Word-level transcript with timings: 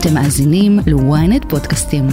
אתם 0.00 0.14
מאזינים 0.14 0.78
ל-ynet 0.86 1.48
פודקאסטים. 1.48 2.04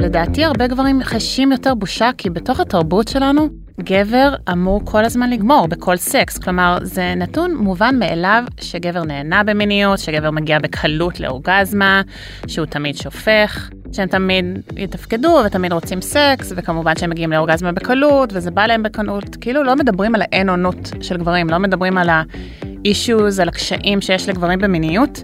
לדעתי 0.00 0.44
הרבה 0.44 0.66
גברים 0.66 1.02
חשים 1.02 1.52
יותר 1.52 1.74
בושה 1.74 2.10
כי 2.18 2.30
בתוך 2.30 2.60
התרבות 2.60 3.08
שלנו 3.08 3.48
גבר 3.80 4.34
אמור 4.52 4.80
כל 4.84 5.04
הזמן 5.04 5.30
לגמור 5.30 5.68
בכל 5.68 5.96
סקס, 5.96 6.38
כלומר 6.38 6.78
זה 6.82 7.14
נתון 7.16 7.56
מובן 7.56 7.98
מאליו 7.98 8.44
שגבר 8.60 9.04
נהנה 9.04 9.44
במיניות, 9.44 9.98
שגבר 9.98 10.30
מגיע 10.30 10.58
בקלות 10.58 11.20
לאורגזמה, 11.20 12.02
שהוא 12.46 12.66
תמיד 12.66 12.96
שופך, 12.96 13.70
שהם 13.92 14.08
תמיד 14.08 14.44
יתפקדו 14.76 15.40
ותמיד 15.46 15.72
רוצים 15.72 16.00
סקס, 16.00 16.52
וכמובן 16.56 16.96
שהם 16.96 17.10
מגיעים 17.10 17.32
לאורגזמה 17.32 17.72
בקלות, 17.72 18.30
וזה 18.32 18.50
בא 18.50 18.66
להם 18.66 18.82
בקלות, 18.82 19.36
כאילו 19.36 19.64
לא 19.64 19.76
מדברים 19.76 20.14
על 20.14 20.22
האין 20.22 20.48
עונות 20.48 20.90
של 21.00 21.16
גברים, 21.16 21.50
לא 21.50 21.58
מדברים 21.58 21.98
על 21.98 22.08
ה-issues, 22.08 23.42
על 23.42 23.48
הקשיים 23.48 24.00
שיש 24.00 24.28
לגברים 24.28 24.58
במיניות, 24.58 25.22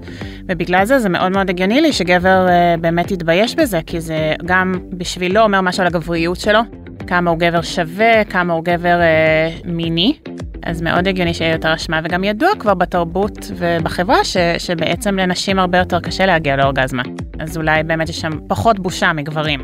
ובגלל 0.49 0.85
זה 0.85 0.99
זה 0.99 1.09
מאוד 1.09 1.33
מאוד 1.33 1.51
הגיוני 1.51 1.81
לי 1.81 1.93
שגבר 1.93 2.47
uh, 2.47 2.81
באמת 2.81 3.11
יתבייש 3.11 3.55
בזה, 3.55 3.81
כי 3.87 4.01
זה 4.01 4.35
גם 4.45 4.75
בשבילו 4.91 5.41
אומר 5.41 5.61
משהו 5.61 5.81
על 5.81 5.87
הגבריות 5.87 6.41
שלו. 6.41 6.61
כמה 7.07 7.31
הוא 7.31 7.39
גבר 7.39 7.63
שווה, 7.63 8.25
כמה 8.25 8.53
הוא 8.53 8.65
גבר 8.65 9.01
אה, 9.01 9.51
מיני. 9.65 10.15
אז 10.65 10.83
מאוד 10.83 11.09
הגיוני 11.09 11.35
שיהיה 11.35 11.53
יותר 11.53 11.75
אשמה, 11.75 12.01
וגם 12.05 12.25
ידוע 12.25 12.49
כבר 12.59 12.75
בתרבות 12.75 13.39
ובחברה 13.57 14.25
ש, 14.25 14.37
שבעצם 14.59 15.19
לנשים 15.19 15.59
הרבה 15.59 15.79
יותר 15.79 16.01
קשה 16.01 16.27
להגיע 16.27 16.57
לאורגזמה. 16.57 17.03
אז 17.39 17.57
אולי 17.57 17.83
באמת 17.83 18.09
יש 18.09 18.21
שם 18.21 18.31
פחות 18.49 18.81
בושה 18.81 19.13
מגברים. 19.13 19.61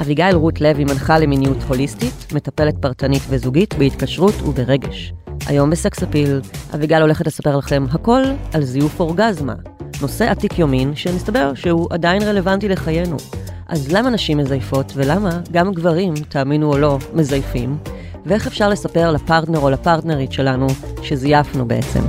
אביגיל 0.00 0.34
רות 0.34 0.60
לוי 0.60 0.84
מנחה 0.84 1.18
למיניות 1.18 1.62
הוליסטית, 1.68 2.32
מטפלת 2.32 2.74
פרטנית 2.80 3.22
וזוגית 3.28 3.74
בהתקשרות 3.74 4.34
וברגש. 4.42 5.12
היום 5.46 5.70
בסקס 5.70 6.02
אפיל, 6.02 6.40
אביגיל 6.74 7.02
הולכת 7.02 7.26
לספר 7.26 7.56
לכם 7.56 7.84
הכל 7.92 8.22
על 8.54 8.62
זיוף 8.62 9.00
אורגזמה, 9.00 9.54
נושא 10.02 10.30
עתיק 10.30 10.58
יומין 10.58 10.96
שמסתבר 10.96 11.54
שהוא 11.54 11.88
עדיין 11.90 12.22
רלוונטי 12.22 12.68
לחיינו. 12.68 13.16
אז 13.68 13.92
למה 13.92 14.10
נשים 14.10 14.38
מזייפות, 14.38 14.92
ולמה 14.94 15.40
גם 15.52 15.72
גברים, 15.72 16.14
תאמינו 16.28 16.72
או 16.72 16.78
לא, 16.78 16.98
מזייפים? 17.12 17.78
ואיך 18.26 18.46
אפשר 18.46 18.68
לספר 18.68 19.10
לפרטנר 19.10 19.58
או 19.58 19.70
לפרטנרית 19.70 20.32
שלנו 20.32 20.66
שזייפנו 21.02 21.68
בעצם? 21.68 22.00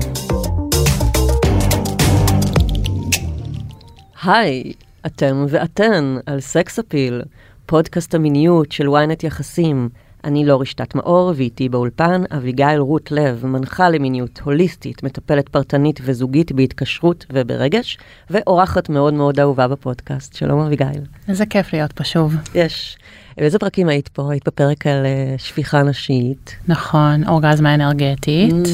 היי, 4.23 4.73
אתם 5.05 5.45
ואתן 5.49 6.17
על 6.25 6.39
סקס 6.39 6.79
אפיל, 6.79 7.21
פודקאסט 7.65 8.15
המיניות 8.15 8.71
של 8.71 8.87
ynet 8.87 9.25
יחסים. 9.25 9.89
אני 10.25 10.45
לא 10.45 10.61
רשתת 10.61 10.95
מאור, 10.95 11.33
ואיתי 11.35 11.69
באולפן 11.69 12.21
אביגיל 12.37 12.77
רות 12.77 13.11
לב, 13.11 13.45
מנחה 13.45 13.89
למיניות 13.89 14.39
הוליסטית, 14.43 15.03
מטפלת 15.03 15.49
פרטנית 15.49 15.99
וזוגית 16.03 16.51
בהתקשרות 16.51 17.25
וברגש, 17.33 17.97
ואורחת 18.29 18.89
מאוד 18.89 19.13
מאוד 19.13 19.39
אהובה 19.39 19.67
בפודקאסט. 19.67 20.35
שלום 20.35 20.59
אביגיל. 20.59 21.01
איזה 21.27 21.45
כיף 21.45 21.73
להיות 21.73 21.91
פה 21.91 22.03
שוב. 22.03 22.35
יש. 22.55 22.97
באיזה 23.37 23.59
פרקים 23.59 23.89
היית 23.89 24.07
פה? 24.07 24.31
היית 24.31 24.47
בפרק 24.47 24.87
על 24.87 25.05
uh, 25.05 25.41
שפיכה 25.41 25.83
נשית. 25.83 26.55
נכון, 26.67 27.27
אורגזמה 27.27 27.73
אנרגטית. 27.73 28.51
Mm, 28.51 28.67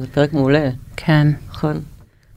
זה 0.00 0.06
פרק 0.06 0.32
מעולה. 0.32 0.70
כן. 0.96 1.28
נכון. 1.48 1.80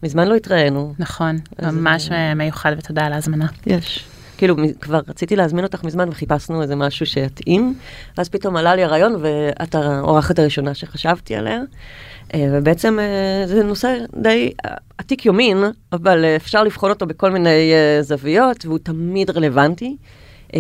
מזמן 0.04 0.28
לא 0.28 0.36
התראינו. 0.36 0.94
נכון, 1.00 1.38
ממש 1.62 2.10
מיוחד 2.36 2.76
ותודה 2.78 3.06
על 3.06 3.14
ההזמנה. 3.14 3.48
יש. 3.66 4.09
כאילו, 4.40 4.56
כבר 4.82 5.00
רציתי 5.08 5.36
להזמין 5.36 5.66
אותך 5.66 5.84
מזמן 5.84 6.10
וחיפשנו 6.10 6.62
איזה 6.62 6.76
משהו 6.76 7.06
שיתאים, 7.06 7.74
ואז 8.18 8.30
פתאום 8.30 8.56
עלה 8.56 8.76
לי 8.76 8.84
הרעיון, 8.84 9.16
ואת 9.22 9.76
האורחת 9.76 10.40
הראשונה 10.40 10.74
שחשבתי 10.74 11.36
עליה. 11.36 11.62
אה, 12.34 12.48
ובעצם 12.52 13.00
אה, 13.00 13.48
זה 13.48 13.64
נושא 13.64 13.98
די 14.22 14.52
עתיק 14.98 15.26
יומין, 15.26 15.58
אבל 15.94 16.26
אפשר 16.26 16.64
לבחון 16.64 16.90
אותו 16.90 17.06
בכל 17.06 17.32
מיני 17.32 17.72
אה, 17.74 18.02
זוויות, 18.02 18.66
והוא 18.66 18.80
תמיד 18.84 19.30
רלוונטי, 19.30 19.98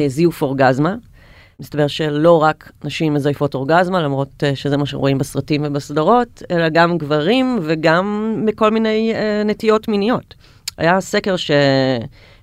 זיוף 0.07 0.41
אורגזמה. 0.41 0.95
מסתבר 1.59 1.87
שלא 1.87 2.43
רק 2.43 2.71
נשים 2.83 3.13
מזייפות 3.13 3.55
אורגזמה, 3.55 4.01
למרות 4.01 4.43
שזה 4.55 4.77
מה 4.77 4.85
שרואים 4.85 5.17
בסרטים 5.17 5.61
ובסדרות, 5.65 6.43
אלא 6.51 6.69
גם 6.69 6.97
גברים 6.97 7.59
וגם 7.61 8.35
מכל 8.45 8.71
מיני 8.71 9.13
נטיות 9.45 9.87
מיניות. 9.87 10.35
היה 10.77 11.01
סקר 11.01 11.35
ש... 11.35 11.51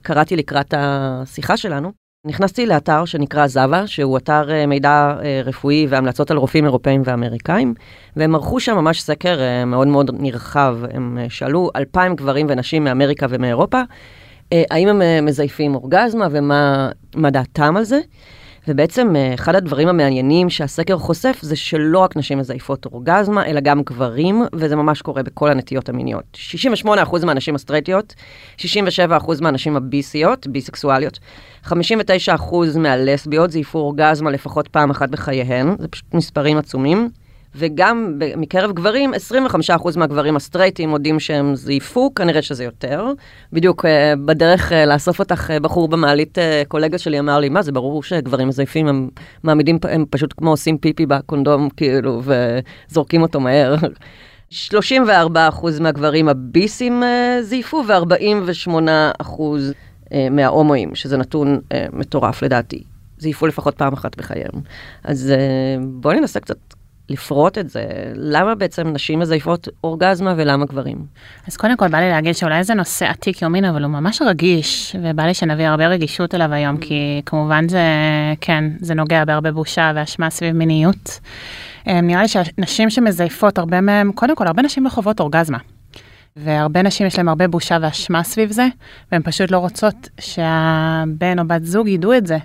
קראתי 0.06 0.36
לקראת 0.36 0.74
השיחה 0.76 1.56
שלנו. 1.56 1.92
נכנסתי 2.26 2.66
לאתר 2.66 3.04
שנקרא 3.04 3.46
זאווה, 3.46 3.86
שהוא 3.86 4.18
אתר 4.18 4.50
אה, 4.50 4.66
מידע 4.66 5.16
אה, 5.22 5.40
רפואי 5.44 5.86
והמלצות 5.90 6.30
על 6.30 6.36
רופאים 6.36 6.64
אירופאים 6.64 7.02
ואמריקאים, 7.04 7.74
והם 8.16 8.34
ערכו 8.34 8.60
שם 8.60 8.76
ממש 8.76 9.02
סקר 9.02 9.40
אה, 9.40 9.64
מאוד 9.64 9.88
מאוד 9.88 10.10
נרחב. 10.18 10.78
הם 10.90 11.18
שאלו 11.28 11.70
אלפיים 11.76 12.14
גברים 12.16 12.46
ונשים 12.50 12.84
מאמריקה 12.84 13.26
ומאירופה, 13.30 13.82
האם 14.52 14.88
הם 14.88 15.26
מזייפים 15.26 15.74
אורגזמה 15.74 16.26
ומה 16.30 17.30
דעתם 17.30 17.76
על 17.76 17.84
זה. 17.84 18.00
ובעצם 18.68 19.16
אה, 19.16 19.34
אחד 19.34 19.54
הדברים 19.54 19.88
המעניינים 19.88 20.50
שהסקר 20.50 20.98
חושף 20.98 21.38
זה 21.42 21.56
שלא 21.56 21.98
רק 21.98 22.16
נשים 22.16 22.38
מזייפות 22.38 22.86
אורגזמה, 22.86 23.46
אלא 23.46 23.60
גם 23.60 23.82
גברים, 23.82 24.42
וזה 24.54 24.76
ממש 24.76 25.02
קורה 25.02 25.22
בכל 25.22 25.50
הנטיות 25.50 25.88
המיניות. 25.88 26.24
68% 26.84 26.88
מהנשים 27.24 27.54
הסטרייטיות, 27.54 28.14
67% 28.58 28.62
מהנשים 29.40 29.76
הביסיות, 29.76 30.46
ביסקסואליות, 30.46 31.18
59% 31.64 31.72
מהלסביות 32.78 33.50
זייפו 33.50 33.78
אורגזמה 33.78 34.30
לפחות 34.30 34.68
פעם 34.68 34.90
אחת 34.90 35.10
בחייהן, 35.10 35.76
זה 35.78 35.88
פשוט 35.88 36.14
מספרים 36.14 36.58
עצומים. 36.58 37.10
וגם 37.58 38.18
מקרב 38.36 38.72
גברים, 38.72 39.12
25% 39.76 39.98
מהגברים 39.98 40.36
הסטרייטים 40.36 40.88
מודים 40.88 41.20
שהם 41.20 41.54
זייפו, 41.54 42.14
כנראה 42.14 42.42
שזה 42.42 42.64
יותר. 42.64 43.12
בדיוק 43.52 43.84
uh, 43.84 43.88
בדרך 44.24 44.72
uh, 44.72 44.74
לאסוף 44.74 45.18
אותך, 45.18 45.50
uh, 45.50 45.60
בחור 45.60 45.88
במעלית, 45.88 46.38
קולגה 46.68 46.98
שלי 46.98 47.18
אמר 47.18 47.38
לי, 47.38 47.48
מה, 47.48 47.62
זה 47.62 47.72
ברור 47.72 48.02
שגברים 48.02 48.48
מזייפים, 48.48 48.88
הם 48.88 49.08
מעמידים, 49.42 49.78
הם 49.82 50.04
פשוט 50.10 50.34
כמו 50.36 50.50
עושים 50.50 50.78
פיפי 50.78 51.06
בקונדום, 51.06 51.68
כאילו, 51.76 52.22
וזורקים 52.90 53.22
אותו 53.22 53.40
מהר. 53.40 53.74
34% 54.50 54.54
מהגברים 55.80 56.28
הביסים 56.28 57.02
זייפו, 57.42 57.84
ו-48% 57.86 59.30
uh, 59.30 60.14
מההומואים, 60.30 60.94
שזה 60.94 61.16
נתון 61.16 61.60
מטורף 61.92 62.42
לדעתי. 62.42 62.82
זייפו 63.18 63.46
לפחות 63.46 63.74
פעם 63.74 63.92
אחת 63.92 64.16
בחייהם. 64.16 64.60
אז 65.04 65.32
בואי 65.80 66.20
ננסה 66.20 66.40
קצת 66.40 66.56
לפרוט 67.08 67.58
את 67.58 67.70
זה, 67.70 67.84
למה 68.14 68.54
בעצם 68.54 68.88
נשים 68.88 69.18
מזייפות 69.18 69.68
אורגזמה 69.84 70.34
ולמה 70.36 70.64
גברים? 70.64 71.06
אז 71.46 71.56
קודם 71.56 71.76
כל 71.76 71.88
בא 71.88 71.98
לי 71.98 72.10
להגיד 72.10 72.34
שאולי 72.34 72.64
זה 72.64 72.74
נושא 72.74 73.06
עתיק 73.06 73.42
יומין, 73.42 73.64
אבל 73.64 73.84
הוא 73.84 73.90
ממש 73.90 74.22
רגיש, 74.22 74.96
ובא 75.02 75.22
לי 75.22 75.34
שנביא 75.34 75.66
הרבה 75.66 75.86
רגישות 75.86 76.34
אליו 76.34 76.52
היום, 76.52 76.76
כי 76.76 77.22
כמובן 77.26 77.68
זה, 77.68 77.82
כן, 78.40 78.64
זה 78.80 78.94
נוגע 78.94 79.24
בהרבה 79.24 79.52
בושה 79.52 79.92
ואשמה 79.94 80.30
סביב 80.30 80.52
מיניות. 80.52 81.20
אה, 81.88 82.00
נראה 82.00 82.22
לי 82.22 82.28
שנשים 82.28 82.90
שמזייפות, 82.90 83.58
הרבה 83.58 83.80
מהן, 83.80 84.12
קודם 84.12 84.36
כל, 84.36 84.46
הרבה 84.46 84.62
נשים 84.62 84.84
לא 84.84 84.88
חוות 84.90 85.20
אורגזמה. 85.20 85.58
והרבה 86.36 86.82
נשים 86.82 87.06
יש 87.06 87.18
להם 87.18 87.28
הרבה 87.28 87.48
בושה 87.48 87.78
ואשמה 87.82 88.22
סביב 88.22 88.50
זה, 88.50 88.66
והן 89.12 89.22
פשוט 89.22 89.50
לא 89.50 89.58
רוצות 89.58 90.08
שהבן 90.20 91.38
או 91.38 91.44
בת 91.46 91.64
זוג 91.64 91.88
ידעו 91.88 92.16
את 92.16 92.26
זה. 92.26 92.38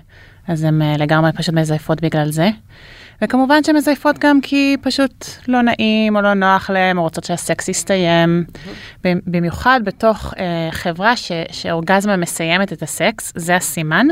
אז 0.48 0.64
הן 0.64 0.82
אה, 0.82 0.96
לגמרי 0.96 1.32
פשוט 1.32 1.54
מזייפות 1.54 2.00
בגלל 2.00 2.30
זה. 2.30 2.50
וכמובן 3.22 3.64
שהן 3.64 3.76
מזייפות 3.76 4.18
גם 4.18 4.40
כי 4.40 4.76
פשוט 4.80 5.26
לא 5.48 5.62
נעים 5.62 6.16
או 6.16 6.20
לא 6.20 6.34
נוח 6.34 6.70
להן, 6.70 6.98
או 6.98 7.02
רוצות 7.02 7.24
שהסקס 7.24 7.68
יסתיים. 7.68 8.44
במיוחד 9.04 9.80
בתוך 9.84 10.34
אה, 10.38 10.68
חברה 10.70 11.16
ש, 11.16 11.32
שאורגזמה 11.50 12.16
מסיימת 12.16 12.72
את 12.72 12.82
הסקס, 12.82 13.32
זה 13.36 13.56
הסימן. 13.56 14.06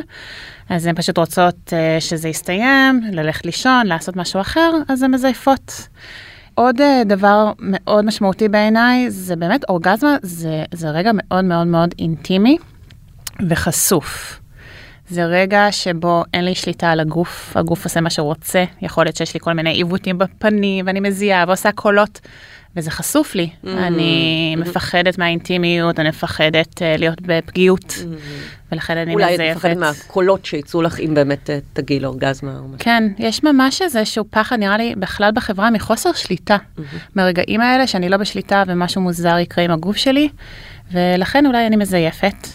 אז 0.69 0.87
הן 0.87 0.95
פשוט 0.95 1.19
רוצות 1.19 1.73
אה, 1.73 1.97
שזה 2.01 2.29
יסתיים, 2.29 3.01
ללכת 3.13 3.47
לישון, 3.47 3.87
לעשות 3.87 4.17
משהו 4.17 4.41
אחר, 4.41 4.73
אז 4.89 5.03
הן 5.03 5.11
מזייפות. 5.11 5.89
עוד 6.55 6.81
אה, 6.81 7.03
דבר 7.07 7.53
מאוד 7.59 8.05
משמעותי 8.05 8.49
בעיניי, 8.49 9.11
זה 9.11 9.37
באמת 9.37 9.65
אורגזמה, 9.69 10.17
זה, 10.23 10.65
זה 10.75 10.91
רגע 10.91 11.11
מאוד 11.15 11.45
מאוד 11.45 11.67
מאוד 11.67 11.95
אינטימי 11.99 12.57
וחשוף. 13.49 14.40
זה 15.11 15.25
רגע 15.25 15.67
שבו 15.71 16.25
אין 16.35 16.45
לי 16.45 16.55
שליטה 16.55 16.91
על 16.91 17.01
הגוף, 17.01 17.57
הגוף 17.57 17.85
עושה 17.85 18.01
מה 18.01 18.11
שהוא 18.11 18.27
רוצה, 18.27 18.65
יכול 18.83 19.05
להיות 19.05 19.17
שיש 19.17 19.35
לי 19.35 19.41
כל 19.41 19.53
מיני 19.53 19.71
עיוותים 19.71 20.19
בפנים 20.19 20.87
ואני 20.87 21.01
מזיעה 21.01 21.45
ועושה 21.49 21.73
קולות, 21.73 22.21
וזה 22.77 22.91
חשוף 22.91 23.35
לי. 23.35 23.51
Mm-hmm. 23.53 23.69
אני 23.69 24.55
mm-hmm. 24.57 24.61
מפחדת 24.61 25.19
מהאינטימיות, 25.19 25.99
אני 25.99 26.09
מפחדת 26.09 26.75
uh, 26.79 26.99
להיות 26.99 27.19
בפגיעות, 27.23 27.85
mm-hmm. 27.85 28.73
ולכן 28.73 28.97
אני 28.97 29.15
אולי 29.15 29.35
מזייפת. 29.35 29.65
אולי 29.65 29.73
את 29.73 29.77
מפחדת 29.77 29.77
מהקולות 29.77 30.45
שיצאו 30.45 30.83
לך 30.83 31.01
אם 31.01 31.15
באמת 31.15 31.51
uh, 31.51 31.53
תגיעי 31.73 32.01
לאורגזמה. 32.01 32.53
כן, 32.79 33.05
יש 33.19 33.45
ממש 33.45 33.83
איזשהו 33.83 34.25
פחד, 34.31 34.57
נראה 34.57 34.77
לי, 34.77 34.95
בכלל 34.97 35.31
בחברה 35.35 35.71
מחוסר 35.71 36.13
שליטה. 36.13 36.57
Mm-hmm. 36.57 36.81
מהרגעים 37.15 37.61
האלה 37.61 37.87
שאני 37.87 38.09
לא 38.09 38.17
בשליטה 38.17 38.63
ומשהו 38.67 39.01
מוזר 39.01 39.39
יקרה 39.39 39.65
עם 39.65 39.71
הגוף 39.71 39.97
שלי, 39.97 40.29
ולכן 40.93 41.47
אולי 41.47 41.67
אני 41.67 41.77
מזייפת. 41.77 42.47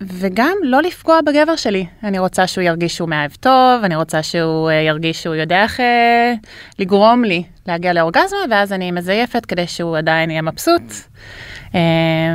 וגם 0.00 0.56
לא 0.62 0.82
לפגוע 0.82 1.20
בגבר 1.20 1.56
שלי. 1.56 1.86
אני 2.04 2.18
רוצה 2.18 2.46
שהוא 2.46 2.64
ירגיש 2.64 2.96
שהוא 2.96 3.08
מאהב 3.08 3.30
טוב, 3.40 3.84
אני 3.84 3.96
רוצה 3.96 4.22
שהוא 4.22 4.70
uh, 4.70 4.72
ירגיש 4.72 5.22
שהוא 5.22 5.34
יודע 5.34 5.62
איך 5.62 5.80
uh, 5.80 5.82
לגרום 6.78 7.24
לי 7.24 7.42
להגיע 7.66 7.92
לאורגזמה, 7.92 8.38
ואז 8.50 8.72
אני 8.72 8.90
מזייפת 8.90 9.46
כדי 9.46 9.66
שהוא 9.66 9.96
עדיין 9.96 10.30
יהיה 10.30 10.42
מבסוט. 10.42 10.82
Uh, 11.66 11.74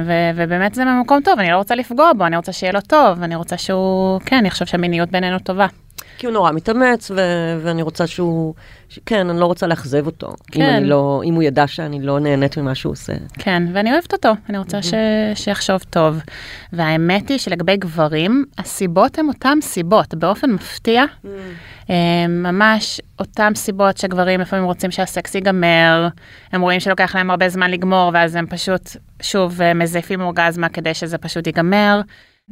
ו- 0.05 0.31
ובאמת 0.35 0.75
זה 0.75 0.85
ממקום 0.85 1.21
טוב, 1.21 1.39
אני 1.39 1.49
לא 1.49 1.57
רוצה 1.57 1.75
לפגוע 1.75 2.13
בו, 2.17 2.25
אני 2.25 2.37
רוצה 2.37 2.51
שיהיה 2.51 2.73
לו 2.73 2.81
טוב, 2.81 3.23
אני 3.23 3.35
רוצה 3.35 3.57
שהוא, 3.57 4.19
כן, 4.25 4.45
יחשוב 4.45 4.67
שהמיניות 4.67 5.11
בינינו 5.11 5.39
טובה. 5.39 5.67
כי 6.21 6.27
הוא 6.27 6.33
נורא 6.33 6.51
מתאמץ, 6.51 7.12
ו- 7.12 7.59
ואני 7.63 7.81
רוצה 7.81 8.07
שהוא... 8.07 8.53
ש- 8.89 9.00
כן, 9.06 9.29
אני 9.29 9.39
לא 9.39 9.45
רוצה 9.45 9.68
לאכזב 9.68 10.06
אותו. 10.06 10.29
כן. 10.51 10.62
אם, 10.62 10.83
לא, 10.83 11.21
אם 11.25 11.33
הוא 11.33 11.44
ידע 11.44 11.68
שאני 11.68 12.01
לא 12.01 12.19
נהנית 12.19 12.57
ממה 12.57 12.75
שהוא 12.75 12.91
עושה. 12.91 13.13
כן, 13.39 13.63
ואני 13.73 13.94
אוהבת 13.94 14.13
אותו, 14.13 14.29
אני 14.50 14.57
רוצה 14.57 14.81
ש... 14.81 14.94
שיחשוב 15.35 15.81
טוב. 15.89 16.19
והאמת 16.73 17.29
היא 17.29 17.38
שלגבי 17.38 17.77
גברים, 17.77 18.45
הסיבות 18.57 19.19
הן 19.19 19.27
אותן 19.27 19.57
סיבות, 19.62 20.15
באופן 20.15 20.51
מפתיע. 20.51 21.03
אה, 21.89 21.95
ממש 22.29 23.01
אותן 23.19 23.51
סיבות 23.56 23.97
שגברים 23.97 24.39
לפעמים 24.41 24.65
רוצים 24.65 24.91
שהסקס 24.91 25.35
ייגמר, 25.35 26.07
הם 26.51 26.62
רואים 26.62 26.79
שלוקח 26.79 27.15
להם 27.15 27.29
הרבה 27.31 27.50
זמן 27.50 27.71
לגמור, 27.71 28.12
ואז 28.13 28.35
הם 28.35 28.45
פשוט 28.50 28.89
שוב 29.21 29.62
אה, 29.62 29.74
מזייפים 29.74 30.21
אורגזמה 30.21 30.69
כדי 30.69 30.94
שזה 30.94 31.17
פשוט 31.17 31.47
ייגמר. 31.47 32.01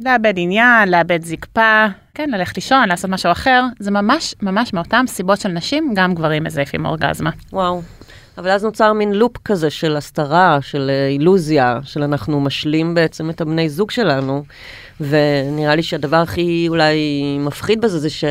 לאבד 0.04 0.34
עניין, 0.36 0.88
לאבד 0.88 1.24
זקפה, 1.24 1.86
כן, 2.14 2.30
ללכת 2.30 2.56
לישון, 2.56 2.88
לעשות 2.88 3.10
משהו 3.10 3.32
אחר, 3.32 3.64
זה 3.78 3.90
ממש 3.90 4.34
ממש 4.42 4.72
מאותן 4.72 5.04
סיבות 5.06 5.40
של 5.40 5.48
נשים, 5.48 5.92
גם 5.94 6.14
גברים 6.14 6.44
מזייפים 6.44 6.86
אורגזמה. 6.86 7.30
וואו. 7.52 7.82
אבל 8.38 8.50
אז 8.50 8.64
נוצר 8.64 8.92
מין 8.92 9.12
לופ 9.12 9.36
כזה 9.44 9.70
של 9.70 9.96
הסתרה, 9.96 10.58
של 10.60 10.90
אה, 10.90 11.08
אילוזיה, 11.08 11.78
של 11.84 12.02
אנחנו 12.02 12.40
משלים 12.40 12.94
בעצם 12.94 13.30
את 13.30 13.40
הבני 13.40 13.68
זוג 13.68 13.90
שלנו, 13.90 14.44
ונראה 15.00 15.74
לי 15.74 15.82
שהדבר 15.82 16.16
הכי 16.16 16.66
אולי 16.68 16.96
מפחיד 17.38 17.80
בזה 17.80 17.98
זה 17.98 18.10
ש... 18.10 18.24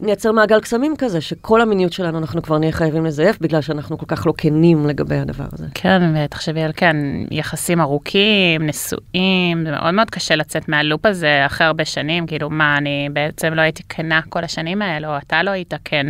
נייצר 0.00 0.32
מעגל 0.32 0.60
קסמים 0.60 0.96
כזה, 0.98 1.20
שכל 1.20 1.60
המיניות 1.60 1.92
שלנו 1.92 2.18
אנחנו 2.18 2.42
כבר 2.42 2.58
נהיה 2.58 2.72
חייבים 2.72 3.06
לזייף, 3.06 3.38
בגלל 3.40 3.60
שאנחנו 3.60 3.98
כל 3.98 4.06
כך 4.08 4.26
לא 4.26 4.32
כנים 4.36 4.86
לגבי 4.86 5.16
הדבר 5.16 5.44
הזה. 5.52 5.66
כן, 5.74 6.02
ותחשבי 6.14 6.62
על 6.62 6.72
כן, 6.76 6.96
יחסים 7.30 7.80
ארוכים, 7.80 8.66
נשואים, 8.66 9.64
זה 9.64 9.70
מאוד 9.70 9.94
מאוד 9.94 10.10
קשה 10.10 10.36
לצאת 10.36 10.68
מהלופ 10.68 11.06
הזה 11.06 11.46
אחרי 11.46 11.66
הרבה 11.66 11.84
שנים, 11.84 12.26
כאילו 12.26 12.50
מה, 12.50 12.76
אני 12.78 13.08
בעצם 13.12 13.54
לא 13.54 13.60
הייתי 13.60 13.82
כנה 13.88 14.20
כל 14.28 14.44
השנים 14.44 14.82
האלה, 14.82 15.08
או 15.08 15.18
אתה 15.18 15.42
לא 15.42 15.50
היית 15.50 15.74
כן. 15.84 16.06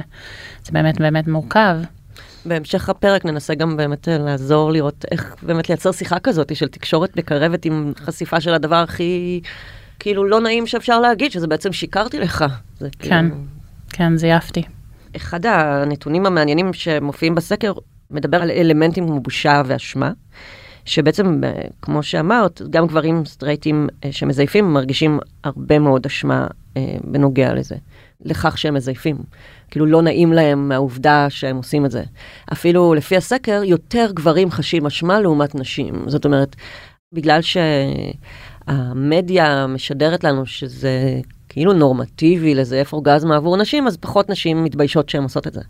זה 0.64 0.72
באמת 0.72 1.00
באמת 1.00 1.28
מורכב. 1.28 1.76
בהמשך 2.46 2.88
הפרק 2.88 3.24
ננסה 3.24 3.54
גם 3.54 3.76
באמת 3.76 4.08
אה, 4.08 4.18
לעזור 4.18 4.72
לראות 4.72 5.04
איך 5.10 5.36
באמת 5.42 5.68
לייצר 5.68 5.92
שיחה 5.92 6.18
כזאת 6.18 6.56
של 6.56 6.68
תקשורת 6.68 7.16
מקרבת 7.16 7.64
עם 7.64 7.92
חשיפה 7.96 8.40
של 8.40 8.54
הדבר 8.54 8.76
הכי 8.76 9.40
כאילו 9.98 10.24
לא 10.24 10.40
נעים 10.40 10.66
שאפשר 10.66 11.00
להגיד, 11.00 11.32
שזה 11.32 11.46
בעצם 11.46 11.72
שיקרתי 11.72 12.18
לך. 12.18 12.44
זה 12.78 12.88
כן, 12.98 13.28
כאילו... 13.28 13.53
כן, 13.96 14.16
זייפתי. 14.16 14.62
אחד 15.16 15.46
הנתונים 15.46 16.26
המעניינים 16.26 16.72
שמופיעים 16.72 17.34
בסקר 17.34 17.72
מדבר 18.10 18.42
על 18.42 18.50
אלמנטים 18.50 19.06
כמו 19.06 19.20
בושה 19.20 19.62
ואשמה, 19.66 20.12
שבעצם, 20.84 21.44
אה, 21.44 21.52
כמו 21.82 22.02
שאמרת, 22.02 22.62
גם 22.70 22.86
גברים 22.86 23.24
סטרייטים 23.24 23.88
אה, 24.04 24.12
שמזייפים 24.12 24.72
מרגישים 24.72 25.18
הרבה 25.44 25.78
מאוד 25.78 26.06
אשמה 26.06 26.46
אה, 26.76 26.96
בנוגע 27.04 27.54
לזה, 27.54 27.76
לכך 28.24 28.58
שהם 28.58 28.74
מזייפים. 28.74 29.16
כאילו 29.70 29.86
לא 29.86 30.02
נעים 30.02 30.32
להם 30.32 30.68
מהעובדה 30.68 31.26
שהם 31.30 31.56
עושים 31.56 31.86
את 31.86 31.90
זה. 31.90 32.02
אפילו 32.52 32.94
לפי 32.94 33.16
הסקר, 33.16 33.62
יותר 33.64 34.10
גברים 34.14 34.50
חשים 34.50 34.86
אשמה 34.86 35.20
לעומת 35.20 35.54
נשים. 35.54 35.94
זאת 36.06 36.24
אומרת, 36.24 36.56
בגלל 37.12 37.40
שהמדיה 38.66 39.66
משדרת 39.66 40.24
לנו 40.24 40.46
שזה 40.46 41.20
כאילו 41.54 41.72
נורמטיבי 41.72 42.54
לזייף 42.54 42.92
אורגזמה 42.92 43.36
עבור 43.36 43.56
נשים, 43.56 43.86
אז 43.86 43.96
פחות 43.96 44.28
נשים 44.30 44.64
מתביישות 44.64 45.08
שהן 45.08 45.22
עושות 45.22 45.46
את 45.46 45.52
זה. 45.52 45.60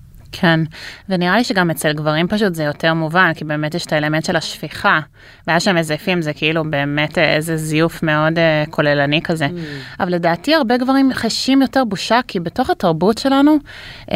כן, 0.40 0.60
ונראה 1.08 1.36
לי 1.36 1.44
שגם 1.44 1.70
אצל 1.70 1.92
גברים 1.92 2.28
פשוט 2.28 2.54
זה 2.54 2.64
יותר 2.64 2.94
מובן, 2.94 3.32
כי 3.34 3.44
באמת 3.44 3.74
יש 3.74 3.86
את 3.86 3.92
האלמנט 3.92 4.24
של 4.24 4.36
השפיכה, 4.36 5.00
והיה 5.46 5.60
שהם 5.60 5.76
מזייפים 5.76 6.22
זה 6.22 6.32
כאילו 6.32 6.64
באמת 6.70 7.18
אה, 7.18 7.34
איזה 7.36 7.56
זיוף 7.56 8.02
מאוד 8.02 8.32
uh, 8.32 8.70
כוללני 8.70 9.22
כזה. 9.22 9.46
Mm. 9.46 10.00
אבל 10.00 10.14
לדעתי 10.14 10.54
הרבה 10.54 10.76
גברים 10.76 11.12
חשים 11.12 11.62
יותר 11.62 11.84
בושה, 11.84 12.20
כי 12.28 12.40
בתוך 12.40 12.70
התרבות 12.70 13.18
שלנו, 13.18 13.56
um, 14.06 14.12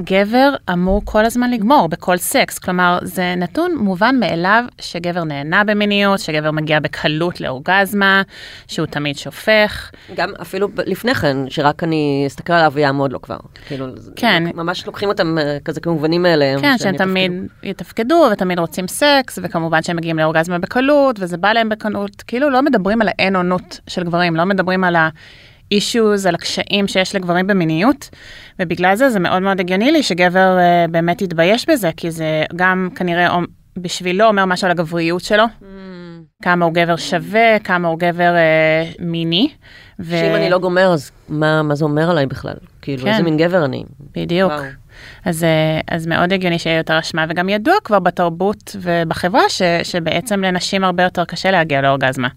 גבר 0.00 0.54
אמור 0.72 1.02
כל 1.04 1.24
הזמן 1.24 1.50
לגמור 1.50 1.88
בכל 1.88 2.16
סקס, 2.16 2.58
כלומר 2.58 2.98
זה 3.02 3.34
נתון 3.36 3.76
מובן 3.76 4.16
מאליו 4.20 4.64
שגבר 4.80 5.24
נהנה 5.24 5.64
במיניות, 5.64 6.20
שגבר 6.20 6.50
מגיע 6.50 6.80
בקלות 6.80 7.40
לאורגזמה, 7.40 8.22
שהוא 8.68 8.86
תמיד 8.86 9.18
שופך. 9.18 9.90
גם 10.16 10.30
אפילו 10.42 10.68
לפני 10.86 11.14
כן, 11.14 11.36
שרק 11.48 11.84
אני 11.84 12.24
אסתכל 12.26 12.52
עליו 12.52 12.72
ויעמוד 12.74 13.12
לו 13.12 13.22
כבר. 13.22 13.38
כאילו, 13.66 13.86
כן. 14.16 14.42
ממש 14.54 14.86
לוקחים 14.86 15.08
אותם 15.08 15.38
אה, 15.38 15.57
כזה 15.64 15.80
כמובנים 15.80 16.22
מאליהם. 16.22 16.60
כן, 16.60 16.78
שהם 16.78 16.96
תמיד 16.96 17.32
יתפקדו 17.62 18.28
ותמיד 18.32 18.58
רוצים 18.58 18.88
סקס, 18.88 19.38
וכמובן 19.42 19.82
שהם 19.82 19.96
מגיעים 19.96 20.18
לאורגזמה 20.18 20.58
בקלות, 20.58 21.16
וזה 21.20 21.36
בא 21.36 21.52
להם 21.52 21.68
בקלות. 21.68 22.22
כאילו 22.26 22.50
לא 22.50 22.62
מדברים 22.62 23.02
על 23.02 23.08
האין 23.08 23.36
עונות 23.36 23.80
של 23.86 24.04
גברים, 24.04 24.36
לא 24.36 24.44
מדברים 24.44 24.84
על 24.84 24.96
ה-issues, 24.96 26.28
על 26.28 26.34
הקשיים 26.34 26.88
שיש 26.88 27.14
לגברים 27.14 27.46
במיניות, 27.46 28.08
ובגלל 28.58 28.94
זה 28.94 29.10
זה 29.10 29.20
מאוד 29.20 29.42
מאוד 29.42 29.60
הגיוני 29.60 29.92
לי 29.92 30.02
שגבר 30.02 30.58
uh, 30.58 30.90
באמת 30.90 31.22
יתבייש 31.22 31.68
בזה, 31.68 31.90
כי 31.96 32.10
זה 32.10 32.44
גם 32.56 32.88
כנראה 32.94 33.38
בשבילו 33.76 34.24
אומר 34.24 34.44
משהו 34.44 34.64
על 34.66 34.70
הגבריות 34.70 35.20
שלו. 35.20 35.44
Mm. 35.44 35.64
כמה 36.42 36.64
הוא 36.64 36.74
גבר 36.74 36.96
שווה, 36.96 37.58
כמה 37.64 37.88
הוא 37.88 37.98
גבר 37.98 38.34
uh, 38.34 39.02
מיני. 39.02 39.50
ו... 40.00 40.10
שאם 40.10 40.34
אני 40.34 40.50
לא 40.50 40.58
גומר, 40.58 40.92
אז 40.92 41.10
מה, 41.28 41.62
מה 41.62 41.74
זה 41.74 41.84
אומר 41.84 42.10
עליי 42.10 42.26
בכלל? 42.26 42.54
כאילו, 42.82 43.02
כן. 43.02 43.08
איזה 43.08 43.22
מין 43.22 43.36
גבר 43.36 43.64
אני? 43.64 43.84
בדיוק. 44.14 44.52
וואו. 44.52 44.62
אז, 45.24 45.46
אז 45.90 46.06
מאוד 46.06 46.32
הגיוני 46.32 46.58
שיהיה 46.58 46.76
יותר 46.76 46.98
אשמה, 46.98 47.26
וגם 47.28 47.48
ידוע 47.48 47.74
כבר 47.84 47.98
בתרבות 47.98 48.76
ובחברה 48.80 49.48
ש, 49.48 49.62
שבעצם 49.82 50.44
לנשים 50.44 50.84
הרבה 50.84 51.02
יותר 51.02 51.24
קשה 51.24 51.50
להגיע 51.50 51.80
לאורגזמה. 51.80 52.28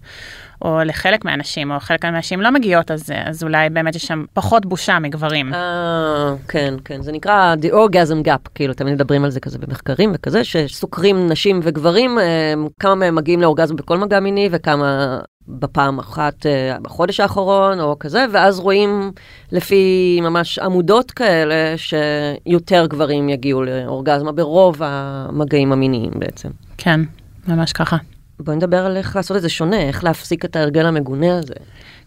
או 0.64 0.78
לחלק 0.84 1.24
מהנשים, 1.24 1.72
או 1.72 1.80
חלק 1.80 2.04
מהנשים 2.04 2.40
לא 2.40 2.50
מגיעות, 2.50 2.90
אז, 2.90 3.10
אז 3.24 3.42
אולי 3.42 3.70
באמת 3.70 3.96
יש 3.96 4.06
שם 4.06 4.24
פחות 4.32 4.66
בושה 4.66 4.98
מגברים. 4.98 5.54
אה, 5.54 6.34
כן, 6.48 6.74
כן, 6.84 7.02
זה 7.02 7.12
נקרא 7.12 7.54
The 7.62 7.72
Orgasm 7.72 8.26
Gap, 8.26 8.48
כאילו 8.54 8.74
תמיד 8.74 8.94
מדברים 8.94 9.24
על 9.24 9.30
זה 9.30 9.40
כזה 9.40 9.58
במחקרים 9.58 10.12
וכזה, 10.14 10.44
שסוקרים 10.44 11.28
נשים 11.28 11.60
וגברים, 11.62 12.18
אה, 12.18 12.54
כמה 12.80 12.94
מהם 12.94 13.14
מגיעים 13.14 13.40
לאורגזם 13.40 13.76
בכל 13.76 13.98
מגע 13.98 14.20
מיני 14.20 14.48
וכמה 14.52 15.18
בפעם 15.48 15.98
אחת 15.98 16.46
uh, 16.46 16.82
בחודש 16.82 17.20
האחרון 17.20 17.80
או 17.80 17.96
כזה, 17.98 18.26
ואז 18.32 18.58
רואים 18.58 19.12
לפי 19.52 20.18
ממש 20.22 20.58
עמודות 20.58 21.10
כאלה 21.10 21.74
שיותר 21.76 22.86
גברים 22.86 23.28
יגיעו 23.28 23.62
לאורגזמה 23.62 24.32
ברוב 24.32 24.76
המגעים 24.80 25.72
המיניים 25.72 26.10
בעצם. 26.14 26.48
כן, 26.78 27.00
ממש 27.48 27.72
ככה. 27.72 27.96
בואי 28.44 28.56
נדבר 28.56 28.86
על 28.86 28.96
איך 28.96 29.16
לעשות 29.16 29.36
את 29.36 29.42
זה 29.42 29.48
שונה, 29.48 29.80
איך 29.80 30.04
להפסיק 30.04 30.44
את 30.44 30.56
ההרגל 30.56 30.86
המגונה 30.86 31.38
הזה. 31.38 31.54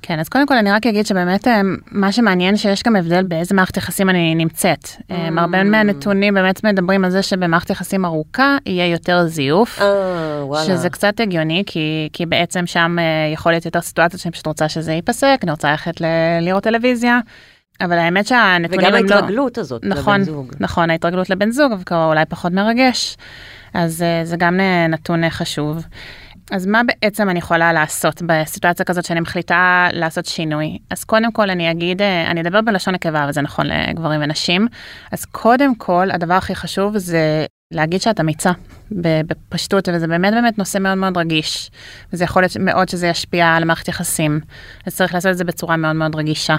כן, 0.01 0.19
אז 0.19 0.29
קודם 0.29 0.47
כל 0.47 0.57
אני 0.57 0.71
רק 0.71 0.87
אגיד 0.87 1.05
שבאמת 1.05 1.47
אה, 1.47 1.61
מה 1.91 2.11
שמעניין 2.11 2.57
שיש 2.57 2.83
גם 2.83 2.95
הבדל 2.95 3.23
באיזה 3.23 3.55
מערכת 3.55 3.77
יחסים 3.77 4.09
אני 4.09 4.35
נמצאת. 4.35 4.83
Mm. 4.85 5.13
הרבה 5.37 5.63
מהנתונים 5.63 6.33
באמת 6.33 6.63
מדברים 6.63 7.05
על 7.05 7.11
זה 7.11 7.21
שבמערכת 7.21 7.69
יחסים 7.69 8.05
ארוכה 8.05 8.57
יהיה 8.65 8.87
יותר 8.87 9.27
זיוף. 9.27 9.79
Oh. 9.79 10.57
שזה 10.65 10.89
קצת 10.89 11.19
הגיוני, 11.19 11.63
כי, 11.65 12.09
כי 12.13 12.25
בעצם 12.25 12.65
שם 12.65 12.97
יכול 13.33 13.51
להיות 13.51 13.65
יותר 13.65 13.81
סיטואציות 13.81 14.21
שאני 14.21 14.31
פשוט 14.31 14.47
רוצה 14.47 14.69
שזה 14.69 14.93
ייפסק, 14.93 15.39
אני 15.43 15.51
רוצה 15.51 15.71
ללכת 15.71 16.01
ל- 16.01 16.05
לראות 16.41 16.63
טלוויזיה. 16.63 17.19
אבל 17.81 17.97
האמת 17.97 18.27
שהנתונים 18.27 18.85
הם 18.85 18.93
לא... 18.93 18.99
וגם 18.99 19.15
ההתרגלות 19.15 19.57
הזאת 19.57 19.81
נכון, 19.85 20.21
לבן 20.21 20.23
זוג. 20.23 20.53
נכון, 20.59 20.89
ההתרגלות 20.89 21.29
לבן 21.29 21.51
זוג, 21.51 21.71
אולי 21.91 22.25
פחות 22.29 22.51
מרגש. 22.51 23.17
אז 23.73 24.03
זה 24.23 24.37
גם 24.37 24.59
נתון 24.89 25.29
חשוב. 25.29 25.85
אז 26.51 26.65
מה 26.65 26.81
בעצם 26.83 27.29
אני 27.29 27.39
יכולה 27.39 27.73
לעשות 27.73 28.21
בסיטואציה 28.25 28.85
כזאת 28.85 29.05
שאני 29.05 29.19
מחליטה 29.19 29.87
לעשות 29.93 30.25
שינוי? 30.25 30.77
אז 30.89 31.03
קודם 31.03 31.31
כל 31.31 31.49
אני 31.49 31.71
אגיד, 31.71 32.01
אה, 32.01 32.31
אני 32.31 32.41
אדבר 32.41 32.61
בלשון 32.61 32.93
נקבה, 32.93 33.23
אבל 33.23 33.31
זה 33.31 33.41
נכון 33.41 33.65
לגברים 33.67 34.21
ונשים. 34.23 34.67
אז 35.11 35.25
קודם 35.25 35.75
כל, 35.75 36.11
הדבר 36.11 36.33
הכי 36.33 36.55
חשוב 36.55 36.97
זה 36.97 37.45
להגיד 37.73 38.01
שאת 38.01 38.19
אמיצה, 38.19 38.51
בפשטות, 38.91 39.89
וזה 39.93 40.07
באמת 40.07 40.33
באמת 40.33 40.57
נושא 40.57 40.77
מאוד 40.77 40.97
מאוד 40.97 41.17
רגיש. 41.17 41.71
וזה 42.13 42.23
יכול 42.23 42.41
להיות 42.41 42.57
מאוד 42.59 42.89
שזה 42.89 43.07
ישפיע 43.07 43.47
על 43.47 43.65
מערכת 43.65 43.87
יחסים. 43.87 44.39
אז 44.85 44.95
צריך 44.95 45.13
לעשות 45.13 45.31
את 45.31 45.37
זה 45.37 45.43
בצורה 45.43 45.77
מאוד 45.77 45.95
מאוד 45.95 46.15
רגישה. 46.15 46.55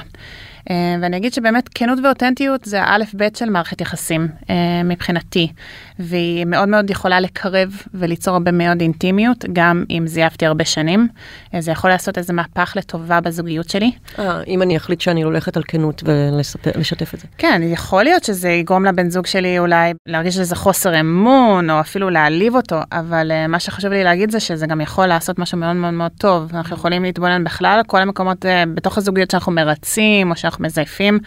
אה, 0.71 0.97
ואני 1.03 1.17
אגיד 1.17 1.33
שבאמת 1.33 1.69
כנות 1.75 1.99
ואותנטיות 2.05 2.65
זה 2.65 2.83
האלף 2.83 3.15
בית 3.15 3.37
של 3.37 3.51
מערכת 3.51 3.81
יחסים 3.81 4.29
אה, 4.51 4.83
מבחינתי, 4.85 5.53
והיא 5.99 6.45
מאוד 6.45 6.69
מאוד 6.69 6.91
יכולה 6.91 7.21
לקרב 7.21 7.83
וליצור 7.95 8.35
הרבה 8.35 8.53
מאוד 8.53 8.81
אינטימיות, 8.81 9.45
גם 9.53 9.85
אם 9.91 10.03
זייפתי 10.07 10.47
הרבה 10.47 10.65
שנים. 10.65 11.09
אה, 11.55 11.61
זה 11.61 11.71
יכול 11.71 11.91
לעשות 11.91 12.19
איזה 12.19 12.33
מהפך 12.33 12.73
לטובה 12.77 13.21
בזוגיות 13.21 13.69
שלי. 13.69 13.93
אה, 14.19 14.43
אם 14.47 14.63
אני 14.63 14.77
אחליט 14.77 15.01
שאני 15.01 15.23
הולכת 15.23 15.57
על 15.57 15.63
כנות 15.69 16.03
ולשתף 16.05 17.15
את 17.15 17.21
זה. 17.21 17.27
כן, 17.39 17.61
יכול 17.65 18.03
להיות 18.03 18.25
שזה 18.25 18.49
יגרום 18.49 18.85
לבן 18.85 19.11
זוג 19.11 19.27
שלי 19.27 19.59
אולי 19.59 19.93
להרגיש 20.07 20.39
איזה 20.39 20.57
חוסר 20.57 21.01
אמון, 21.01 21.71
או 21.71 21.81
אפילו 21.81 22.11
להעליב 22.11 22.55
אותו, 22.55 22.77
אבל 22.93 23.33
uh, 23.33 23.49
מה 23.49 23.61
שחשוב 23.61 23.93
לי 23.93 24.05
להגיד 24.05 24.31
זה 24.31 24.41
שזה 24.41 24.67
גם 24.67 24.81
יכול 24.81 25.07
לעשות 25.07 25.39
משהו 25.39 25.59
מאוד 25.59 25.77
מאוד 25.77 25.95
מאוד 25.95 26.13
טוב. 26.19 26.51
אנחנו 26.55 26.77
יכולים 26.77 27.03
להתבונן 27.03 27.45
בכלל 27.45 27.81
כל 27.87 28.01
המקומות 28.01 28.45
uh, 28.45 28.49
בתוך 28.75 28.99
הזוגיות 28.99 29.31
שאנחנו 29.31 29.53
מרצים, 29.53 30.31
או 30.31 30.37
שאנחנו 30.37 30.65
מזייפים, 30.65 31.19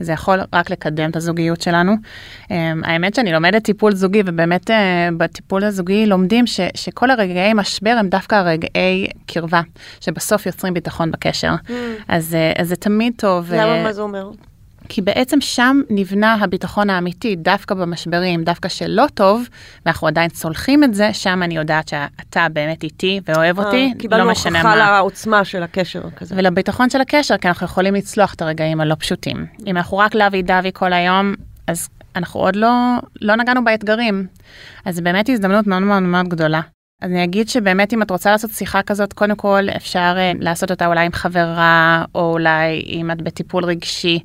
וזה 0.00 0.12
יכול 0.12 0.40
רק 0.52 0.70
לקדם 0.70 1.10
את 1.10 1.16
הזוגיות 1.16 1.60
שלנו. 1.60 1.92
Um, 2.44 2.52
האמת 2.82 3.14
שאני 3.14 3.32
לומדת 3.32 3.64
טיפול 3.64 3.94
זוגי, 4.10 4.22
ובאמת 4.26 4.70
uh, 4.70 4.72
בטיפול 5.16 5.64
הזוגי 5.64 6.06
לומדים 6.06 6.46
ש, 6.46 6.60
שכל 6.74 7.10
הרגעי 7.10 7.54
משבר 7.54 7.96
הם 7.98 8.08
דווקא 8.08 8.34
הרגעי 8.34 9.06
קרבה, 9.26 9.60
שבסוף 10.00 10.46
יוצרים 10.46 10.74
ביטחון 10.74 11.10
בקשר. 11.10 11.54
Mm. 11.66 11.70
אז, 12.08 12.36
uh, 12.56 12.60
אז 12.60 12.68
זה 12.68 12.76
תמיד 12.76 13.12
טוב. 13.16 13.52
למה, 13.52 13.80
uh, 13.80 13.84
מה 13.84 13.92
זה 13.92 14.02
אומר? 14.02 14.30
כי 14.88 15.02
בעצם 15.02 15.40
שם 15.40 15.80
נבנה 15.90 16.34
הביטחון 16.34 16.90
האמיתי, 16.90 17.36
דווקא 17.36 17.74
במשברים, 17.74 18.44
דווקא 18.44 18.68
שלא 18.68 19.04
טוב, 19.14 19.48
ואנחנו 19.86 20.06
עדיין 20.08 20.28
צולחים 20.28 20.84
את 20.84 20.94
זה, 20.94 21.12
שם 21.12 21.42
אני 21.42 21.56
יודעת 21.56 21.88
שאתה 21.88 22.46
באמת 22.52 22.82
איתי 22.82 23.20
ואוהב 23.28 23.58
אותי, 23.58 23.92
לא 24.10 24.30
משנה 24.30 24.62
מה. 24.62 24.70
קיבלנו 24.70 24.80
הוכחה 24.80 24.96
לעוצמה 24.98 25.44
של 25.44 25.62
הקשר 25.62 26.10
כזה. 26.16 26.34
ולביטחון 26.38 26.90
של 26.90 27.00
הקשר, 27.00 27.36
כי 27.36 27.48
אנחנו 27.48 27.64
יכולים 27.66 27.94
לצלוח 27.94 28.34
את 28.34 28.42
הרגעים 28.42 28.80
הלא 28.80 28.94
פשוטים. 28.98 29.46
אם 29.66 29.76
אנחנו 29.76 29.98
רק 29.98 30.14
לוי 30.14 30.42
דווי 30.42 30.70
כל 30.74 30.92
היום, 30.92 31.34
אז 31.66 31.88
אנחנו 32.16 32.40
עוד 32.40 32.56
לא, 32.56 32.96
לא 33.20 33.36
נגענו 33.36 33.64
באתגרים. 33.64 34.26
אז 34.84 34.96
זו 34.96 35.02
באמת 35.02 35.28
הזדמנות 35.28 35.66
מאוד 35.66 35.82
מאוד 35.82 36.02
מאוד 36.02 36.28
גדולה. 36.28 36.60
אז 37.02 37.10
אני 37.10 37.24
אגיד 37.24 37.48
שבאמת 37.48 37.92
אם 37.92 38.02
את 38.02 38.10
רוצה 38.10 38.30
לעשות 38.30 38.50
שיחה 38.50 38.82
כזאת, 38.82 39.12
קודם 39.12 39.36
כל 39.36 39.68
אפשר 39.76 40.16
uh, 40.16 40.36
לעשות 40.40 40.70
אותה 40.70 40.86
אולי 40.86 41.06
עם 41.06 41.12
חברה, 41.12 42.04
או 42.14 42.32
אולי 42.32 42.82
אם 42.86 43.10
את 43.10 43.22
בטיפול 43.22 43.64
רגשי, 43.64 44.18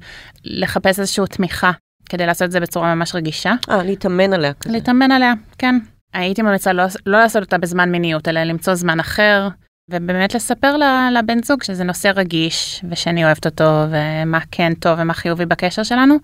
לחפש 0.46 1.00
איזושהי 1.00 1.28
תמיכה 1.28 1.72
כדי 2.10 2.26
לעשות 2.26 2.46
את 2.46 2.52
זה 2.52 2.60
בצורה 2.60 2.96
ממש 2.96 3.16
רגישה. 3.16 3.54
אה, 3.70 3.84
להתאמן 3.84 4.34
עליה 4.34 4.54
כזה. 4.54 4.74
להתאמן 4.74 5.12
עליה, 5.12 5.34
כן. 5.58 5.80
הייתי 6.14 6.42
ממליצה 6.42 6.74
לא, 6.74 6.84
לא 7.06 7.20
לעשות 7.20 7.44
אותה 7.44 7.58
בזמן 7.58 7.92
מיניות, 7.92 8.28
אלא 8.28 8.44
למצוא 8.44 8.74
זמן 8.74 9.00
אחר, 9.00 9.48
ובאמת 9.92 10.36
לספר 10.36 10.78
לבן 11.12 11.44
זוג 11.44 11.64
שזה 11.64 11.84
נושא 11.84 12.12
רגיש, 12.16 12.86
ושאני 12.90 13.26
אוהבת 13.26 13.46
אותו, 13.46 13.84
ומה 13.90 14.40
כן 14.52 14.74
טוב 14.74 15.00
ומה 15.02 15.14
חיובי 15.14 15.46
בקשר 15.46 15.84
שלנו, 15.84 16.16
אה, 16.16 16.20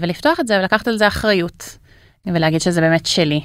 ולפתוח 0.00 0.40
את 0.40 0.46
זה 0.46 0.58
ולקחת 0.58 0.88
על 0.88 0.98
זה 0.98 1.06
אחריות, 1.06 1.78
ולהגיד 2.26 2.60
שזה 2.60 2.80
באמת 2.80 3.06
שלי. 3.06 3.40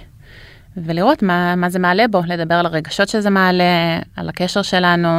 ולראות 0.78 1.24
מה, 1.24 1.56
מה 1.56 1.70
זה 1.70 1.80
מעלה 1.80 2.08
בו, 2.08 2.22
לדבר 2.28 2.56
על 2.56 2.66
הרגשות 2.66 3.10
שזה 3.10 3.30
מעלה, 3.30 4.00
על 4.16 4.30
הקשר 4.30 4.62
שלנו, 4.62 5.10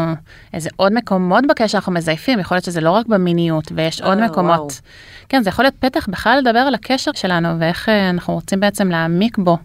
איזה 0.52 0.70
עוד 0.76 0.92
מקומות 0.92 1.44
בקשר 1.46 1.78
אנחנו 1.78 1.92
מזייפים, 1.92 2.38
יכול 2.40 2.54
להיות 2.54 2.64
שזה 2.64 2.80
לא 2.80 2.90
רק 2.90 3.06
במיניות, 3.06 3.72
ויש 3.74 4.00
עוד 4.00 4.18
אה, 4.18 4.26
מקומות. 4.26 4.58
וואו. 4.58 4.68
כן, 5.28 5.42
זה 5.42 5.48
יכול 5.48 5.64
להיות 5.64 5.76
פתח 5.78 6.06
בכלל 6.08 6.38
לדבר 6.38 6.58
על 6.58 6.74
הקשר 6.74 7.10
שלנו, 7.14 7.60
ואיך 7.60 7.88
אה, 7.88 8.10
אנחנו 8.10 8.34
רוצים 8.34 8.60
בעצם 8.60 8.90
להעמיק 8.90 9.38
בו. 9.38 9.58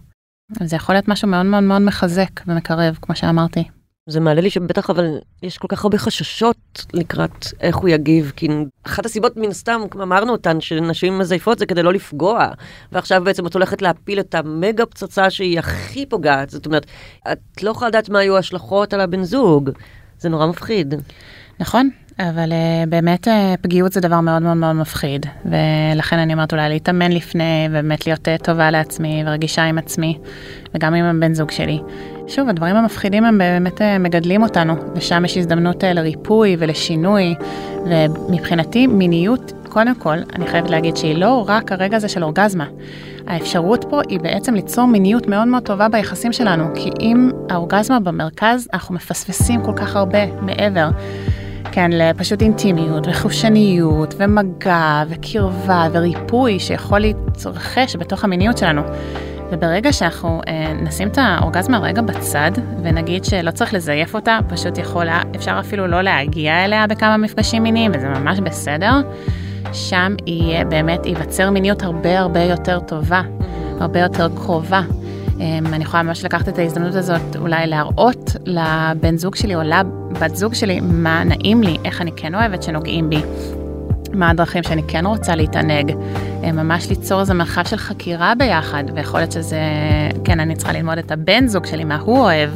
זה 0.62 0.76
יכול 0.76 0.94
להיות 0.94 1.08
משהו 1.08 1.28
מאוד 1.28 1.46
מאוד 1.46 1.62
מאוד 1.62 1.82
מחזק 1.82 2.40
ומקרב, 2.46 2.98
כמו 3.02 3.16
שאמרתי. 3.16 3.79
זה 4.10 4.20
מעלה 4.20 4.40
לי 4.40 4.50
שבטח 4.50 4.90
אבל 4.90 5.18
יש 5.42 5.58
כל 5.58 5.68
כך 5.68 5.84
הרבה 5.84 5.98
חששות 5.98 6.86
לקראת 6.94 7.46
איך 7.60 7.76
הוא 7.76 7.88
יגיב, 7.88 8.32
כי 8.36 8.48
אחת 8.86 9.06
הסיבות 9.06 9.36
מן 9.36 9.48
הסתם, 9.48 9.80
אמרנו 10.02 10.32
אותן, 10.32 10.60
שנשים 10.60 11.18
מזייפות 11.18 11.58
זה 11.58 11.66
כדי 11.66 11.82
לא 11.82 11.92
לפגוע, 11.92 12.48
ועכשיו 12.92 13.24
בעצם 13.24 13.46
את 13.46 13.54
הולכת 13.54 13.82
להפיל 13.82 14.20
את 14.20 14.34
המגה 14.34 14.86
פצצה 14.86 15.30
שהיא 15.30 15.58
הכי 15.58 16.06
פוגעת, 16.06 16.50
זאת 16.50 16.66
אומרת, 16.66 16.86
את 17.32 17.62
לא 17.62 17.70
יכולה 17.70 17.88
לדעת 17.88 18.08
מה 18.08 18.18
היו 18.18 18.36
ההשלכות 18.36 18.94
על 18.94 19.00
הבן 19.00 19.22
זוג, 19.22 19.70
זה 20.18 20.28
נורא 20.28 20.46
מפחיד. 20.46 20.94
נכון, 21.60 21.90
אבל 22.18 22.52
uh, 22.52 22.88
באמת 22.88 23.28
uh, 23.28 23.30
פגיעות 23.60 23.92
זה 23.92 24.00
דבר 24.00 24.20
מאוד 24.20 24.42
מאוד 24.42 24.56
מאוד 24.56 24.76
מפחיד, 24.76 25.26
ולכן 25.44 26.18
אני 26.18 26.32
אומרת 26.32 26.52
אולי 26.52 26.68
להתאמן 26.68 27.12
לפני, 27.12 27.66
ובאמת 27.70 28.06
להיות 28.06 28.28
uh, 28.28 28.44
טובה 28.44 28.70
לעצמי 28.70 29.22
ורגישה 29.26 29.64
עם 29.64 29.78
עצמי, 29.78 30.18
וגם 30.74 30.94
עם 30.94 31.04
הבן 31.04 31.34
זוג 31.34 31.50
שלי. 31.50 31.80
שוב, 32.30 32.48
הדברים 32.48 32.76
המפחידים 32.76 33.24
הם 33.24 33.38
באמת 33.38 33.80
uh, 33.80 33.84
מגדלים 34.00 34.42
אותנו, 34.42 34.74
ושם 34.94 35.24
יש 35.24 35.36
הזדמנות 35.36 35.84
uh, 35.84 35.86
לריפוי 35.86 36.56
ולשינוי, 36.58 37.34
ומבחינתי 37.84 38.86
מיניות, 38.86 39.52
קודם 39.68 39.94
כל, 39.94 40.16
אני 40.34 40.46
חייבת 40.46 40.70
להגיד 40.70 40.96
שהיא 40.96 41.16
לא 41.16 41.44
רק 41.48 41.72
הרגע 41.72 41.96
הזה 41.96 42.08
של 42.08 42.24
אורגזמה. 42.24 42.66
האפשרות 43.26 43.84
פה 43.90 44.00
היא 44.08 44.20
בעצם 44.20 44.54
ליצור 44.54 44.86
מיניות 44.86 45.26
מאוד 45.26 45.48
מאוד 45.48 45.62
טובה 45.62 45.88
ביחסים 45.88 46.32
שלנו, 46.32 46.64
כי 46.74 46.90
אם 47.00 47.30
האורגזמה 47.50 48.00
במרכז, 48.00 48.68
אנחנו 48.72 48.94
מפספסים 48.94 49.62
כל 49.62 49.72
כך 49.76 49.96
הרבה 49.96 50.26
מעבר. 50.40 50.88
כן, 51.72 51.90
לפשוט 51.92 52.42
אינטימיות 52.42 53.06
וחושניות 53.06 54.14
ומגע 54.18 55.02
וקרבה 55.08 55.88
וריפוי 55.92 56.58
שיכול 56.58 56.98
להתרחש 56.98 57.96
בתוך 57.96 58.24
המיניות 58.24 58.58
שלנו. 58.58 58.82
וברגע 59.52 59.92
שאנחנו 59.92 60.40
אה, 60.48 60.72
נשים 60.82 61.08
את 61.08 61.18
האורגזמה 61.18 61.78
רגע 61.78 62.02
בצד 62.02 62.50
ונגיד 62.82 63.24
שלא 63.24 63.50
צריך 63.50 63.74
לזייף 63.74 64.14
אותה, 64.14 64.38
פשוט 64.48 64.78
יכולה, 64.78 65.22
אפשר 65.36 65.56
אפילו 65.60 65.86
לא 65.86 66.02
להגיע 66.02 66.64
אליה 66.64 66.86
בכמה 66.86 67.16
מפגשים 67.16 67.62
מיניים 67.62 67.92
וזה 67.94 68.08
ממש 68.08 68.40
בסדר, 68.40 68.92
שם 69.72 70.14
יהיה 70.26 70.64
באמת, 70.64 71.06
ייווצר 71.06 71.50
מיניות 71.50 71.82
הרבה 71.82 72.18
הרבה 72.18 72.42
יותר 72.42 72.80
טובה, 72.80 73.22
הרבה 73.80 74.00
יותר 74.00 74.28
קרובה. 74.36 74.82
אמ, 75.40 75.66
אני 75.74 75.84
יכולה 75.84 76.02
ממש 76.02 76.24
לקחת 76.24 76.48
את 76.48 76.58
ההזדמנות 76.58 76.94
הזאת 76.94 77.36
אולי 77.36 77.66
להראות 77.66 78.36
לבן 78.46 79.16
זוג 79.16 79.34
שלי 79.34 79.54
או 79.54 79.60
לבת 79.62 80.36
זוג 80.36 80.54
שלי 80.54 80.80
מה 80.80 81.24
נעים 81.24 81.62
לי, 81.62 81.76
איך 81.84 82.00
אני 82.00 82.12
כן 82.16 82.34
אוהבת 82.34 82.62
שנוגעים 82.62 83.10
בי, 83.10 83.22
מה 84.12 84.30
הדרכים 84.30 84.62
שאני 84.62 84.82
כן 84.88 85.06
רוצה 85.06 85.34
להתענג, 85.34 85.94
אמ, 86.44 86.56
ממש 86.56 86.88
ליצור 86.88 87.20
איזה 87.20 87.34
מרחב 87.34 87.64
של 87.64 87.76
חקירה 87.76 88.32
ביחד, 88.38 88.84
ויכול 88.94 89.20
להיות 89.20 89.32
שזה, 89.32 89.60
כן, 90.24 90.40
אני 90.40 90.56
צריכה 90.56 90.72
ללמוד 90.72 90.98
את 90.98 91.12
הבן 91.12 91.46
זוג 91.46 91.66
שלי, 91.66 91.84
מה 91.84 91.96
הוא 91.96 92.18
אוהב. 92.18 92.50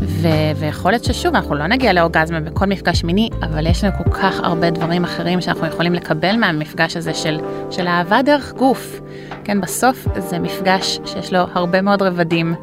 ו- 0.00 0.56
ויכול 0.56 0.90
להיות 0.90 1.04
ששוב, 1.04 1.34
אנחנו 1.34 1.54
לא 1.54 1.66
נגיע 1.66 1.92
לאורגזמה 1.92 2.40
בכל 2.40 2.66
מפגש 2.66 3.04
מיני, 3.04 3.30
אבל 3.42 3.66
יש 3.66 3.84
לנו 3.84 3.92
כל 4.04 4.10
כך 4.10 4.40
הרבה 4.42 4.70
דברים 4.70 5.04
אחרים 5.04 5.40
שאנחנו 5.40 5.66
יכולים 5.66 5.94
לקבל 5.94 6.36
מהמפגש 6.36 6.96
הזה 6.96 7.14
של, 7.14 7.40
של 7.70 7.86
אהבה 7.86 8.22
דרך 8.22 8.52
גוף. 8.52 9.00
כן, 9.44 9.60
בסוף 9.60 10.06
זה 10.18 10.38
מפגש 10.38 10.98
שיש 11.04 11.32
לו 11.32 11.38
הרבה 11.54 11.82
מאוד 11.82 12.02
רבדים 12.02 12.54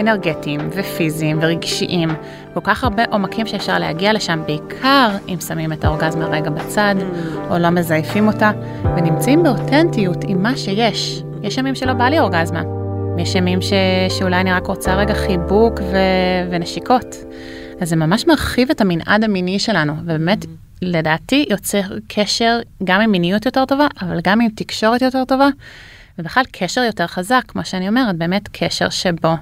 אנרגטיים 0.00 0.60
ופיזיים 0.72 1.38
ורגשיים, 1.42 2.08
כל 2.54 2.60
כך 2.64 2.84
הרבה 2.84 3.02
עומקים 3.10 3.46
שאפשר 3.46 3.78
להגיע 3.78 4.12
לשם, 4.12 4.42
בעיקר 4.46 5.10
אם 5.28 5.40
שמים 5.40 5.72
את 5.72 5.84
האורגזמה 5.84 6.26
רגע 6.26 6.50
בצד, 6.50 6.94
mm. 6.98 7.50
או 7.50 7.58
לא 7.58 7.70
מזייפים 7.70 8.26
אותה, 8.26 8.50
ונמצאים 8.96 9.42
באותנטיות 9.42 10.24
עם 10.28 10.42
מה 10.42 10.56
שיש. 10.56 11.22
יש 11.42 11.58
ימים 11.58 11.74
שלא 11.74 11.92
בא 11.92 12.04
לי 12.04 12.18
אורגזמה. 12.18 12.62
יש 13.18 13.34
ימים 13.34 13.62
ש... 13.62 13.72
שאולי 14.08 14.40
אני 14.40 14.52
רק 14.52 14.66
רוצה 14.66 14.94
רגע 14.94 15.14
חיבוק 15.14 15.80
ו... 15.80 15.96
ונשיקות. 16.50 17.16
אז 17.80 17.88
זה 17.88 17.96
ממש 17.96 18.26
מרחיב 18.26 18.70
את 18.70 18.80
המנעד 18.80 19.24
המיני 19.24 19.58
שלנו, 19.58 19.92
ובאמת, 20.02 20.46
לדעתי, 20.82 21.44
יוצר 21.50 21.80
קשר 22.08 22.58
גם 22.84 23.00
עם 23.00 23.10
מיניות 23.10 23.46
יותר 23.46 23.64
טובה, 23.64 23.86
אבל 24.00 24.20
גם 24.24 24.40
עם 24.40 24.48
תקשורת 24.48 25.02
יותר 25.02 25.24
טובה, 25.24 25.48
ובכלל 26.18 26.44
קשר 26.52 26.80
יותר 26.80 27.06
חזק, 27.06 27.42
כמו 27.48 27.64
שאני 27.64 27.88
אומרת, 27.88 28.16
באמת 28.16 28.48
קשר 28.52 28.88
שבו 28.88 29.34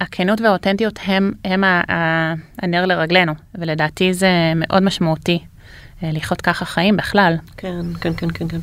הכנות 0.00 0.40
והאותנטיות 0.40 0.98
הם, 1.04 1.32
הם. 1.44 1.64
הנר 2.62 2.86
לרגלינו, 2.86 3.32
ולדעתי 3.54 4.14
זה 4.14 4.28
מאוד 4.56 4.82
משמעותי 4.82 5.38
אה, 6.02 6.10
לחיות 6.12 6.40
ככה 6.40 6.64
חיים 6.64 6.96
בכלל. 6.96 7.36
כן, 7.56 7.86
כן, 8.00 8.12
כן, 8.16 8.28
כן, 8.34 8.48
כן. 8.48 8.58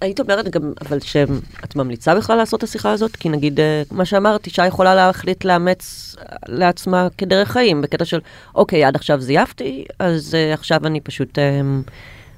היית 0.00 0.20
אומרת 0.20 0.48
גם, 0.48 0.72
אבל 0.88 1.00
שאת 1.00 1.76
ממליצה 1.76 2.14
בכלל 2.14 2.36
לעשות 2.36 2.58
את 2.58 2.64
השיחה 2.64 2.90
הזאת? 2.90 3.16
כי 3.16 3.28
נגיד, 3.28 3.60
אה, 3.60 3.82
מה 3.90 4.04
שאמרת, 4.04 4.46
אישה 4.46 4.66
יכולה 4.66 4.94
להחליט 4.94 5.44
לאמץ 5.44 6.16
לעצמה 6.48 7.08
כדרך 7.18 7.50
חיים, 7.50 7.82
בקטע 7.82 8.04
של, 8.04 8.20
אוקיי, 8.54 8.84
עד 8.84 8.96
עכשיו 8.96 9.20
זייפתי, 9.20 9.84
אז 9.98 10.36
עכשיו 10.52 10.86
אני 10.86 11.00
פשוט 11.00 11.38
um, 11.38 11.90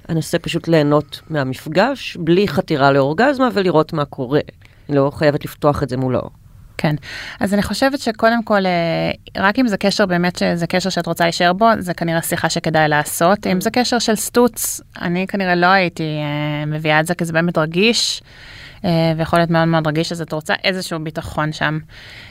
אנסה 0.09 0.39
פשוט 0.39 0.69
ליהנות 0.69 1.21
מהמפגש, 1.31 2.17
בלי 2.21 2.49
חתירה 2.49 2.93
לאורגזמה, 2.93 3.49
ולראות 3.55 3.93
מה 3.93 4.05
קורה. 4.05 4.41
אני 4.89 4.97
לא 4.97 5.11
חייבת 5.15 5.45
לפתוח 5.45 5.83
את 5.83 5.89
זה 5.89 5.97
מולו. 5.97 6.31
כן, 6.79 6.97
אז 7.41 7.55
אני 7.55 7.63
חושבת 7.63 8.01
שקודם 8.01 8.43
כל, 8.45 8.67
אה, 8.67 9.11
רק 9.37 9.59
אם 9.59 9.69
זה 9.69 9.77
קשר 9.77 10.07
באמת 10.07 10.37
שזה 10.37 10.67
קשר 10.67 10.91
שאת 10.91 11.07
רוצה 11.07 11.25
להישאר 11.25 11.53
בו, 11.53 11.67
זה 11.79 11.95
כנראה 11.95 12.23
שיחה 12.23 12.51
שכדאי 12.51 12.89
לעשות. 12.89 13.47
אם 13.47 13.61
זה 13.61 13.71
קשר 13.71 13.99
של 13.99 14.15
סטוץ, 14.15 14.81
אני 15.01 15.27
כנראה 15.27 15.55
לא 15.55 15.67
הייתי 15.67 16.03
אה, 16.03 16.67
מביאה 16.67 17.01
את 17.01 17.07
זה 17.07 17.15
כי 17.15 17.25
זה 17.25 17.33
באמת 17.33 17.59
רגיש. 17.59 18.23
אה, 18.85 19.13
ויכול 19.17 19.39
להיות 19.39 19.51
מאוד 19.51 19.69
מאוד 19.69 19.87
רגיש, 19.87 20.13
אז 20.13 20.21
את 20.21 20.33
רוצה 20.33 20.55
איזשהו 20.65 20.99
ביטחון 21.01 21.53
שם. 21.53 21.79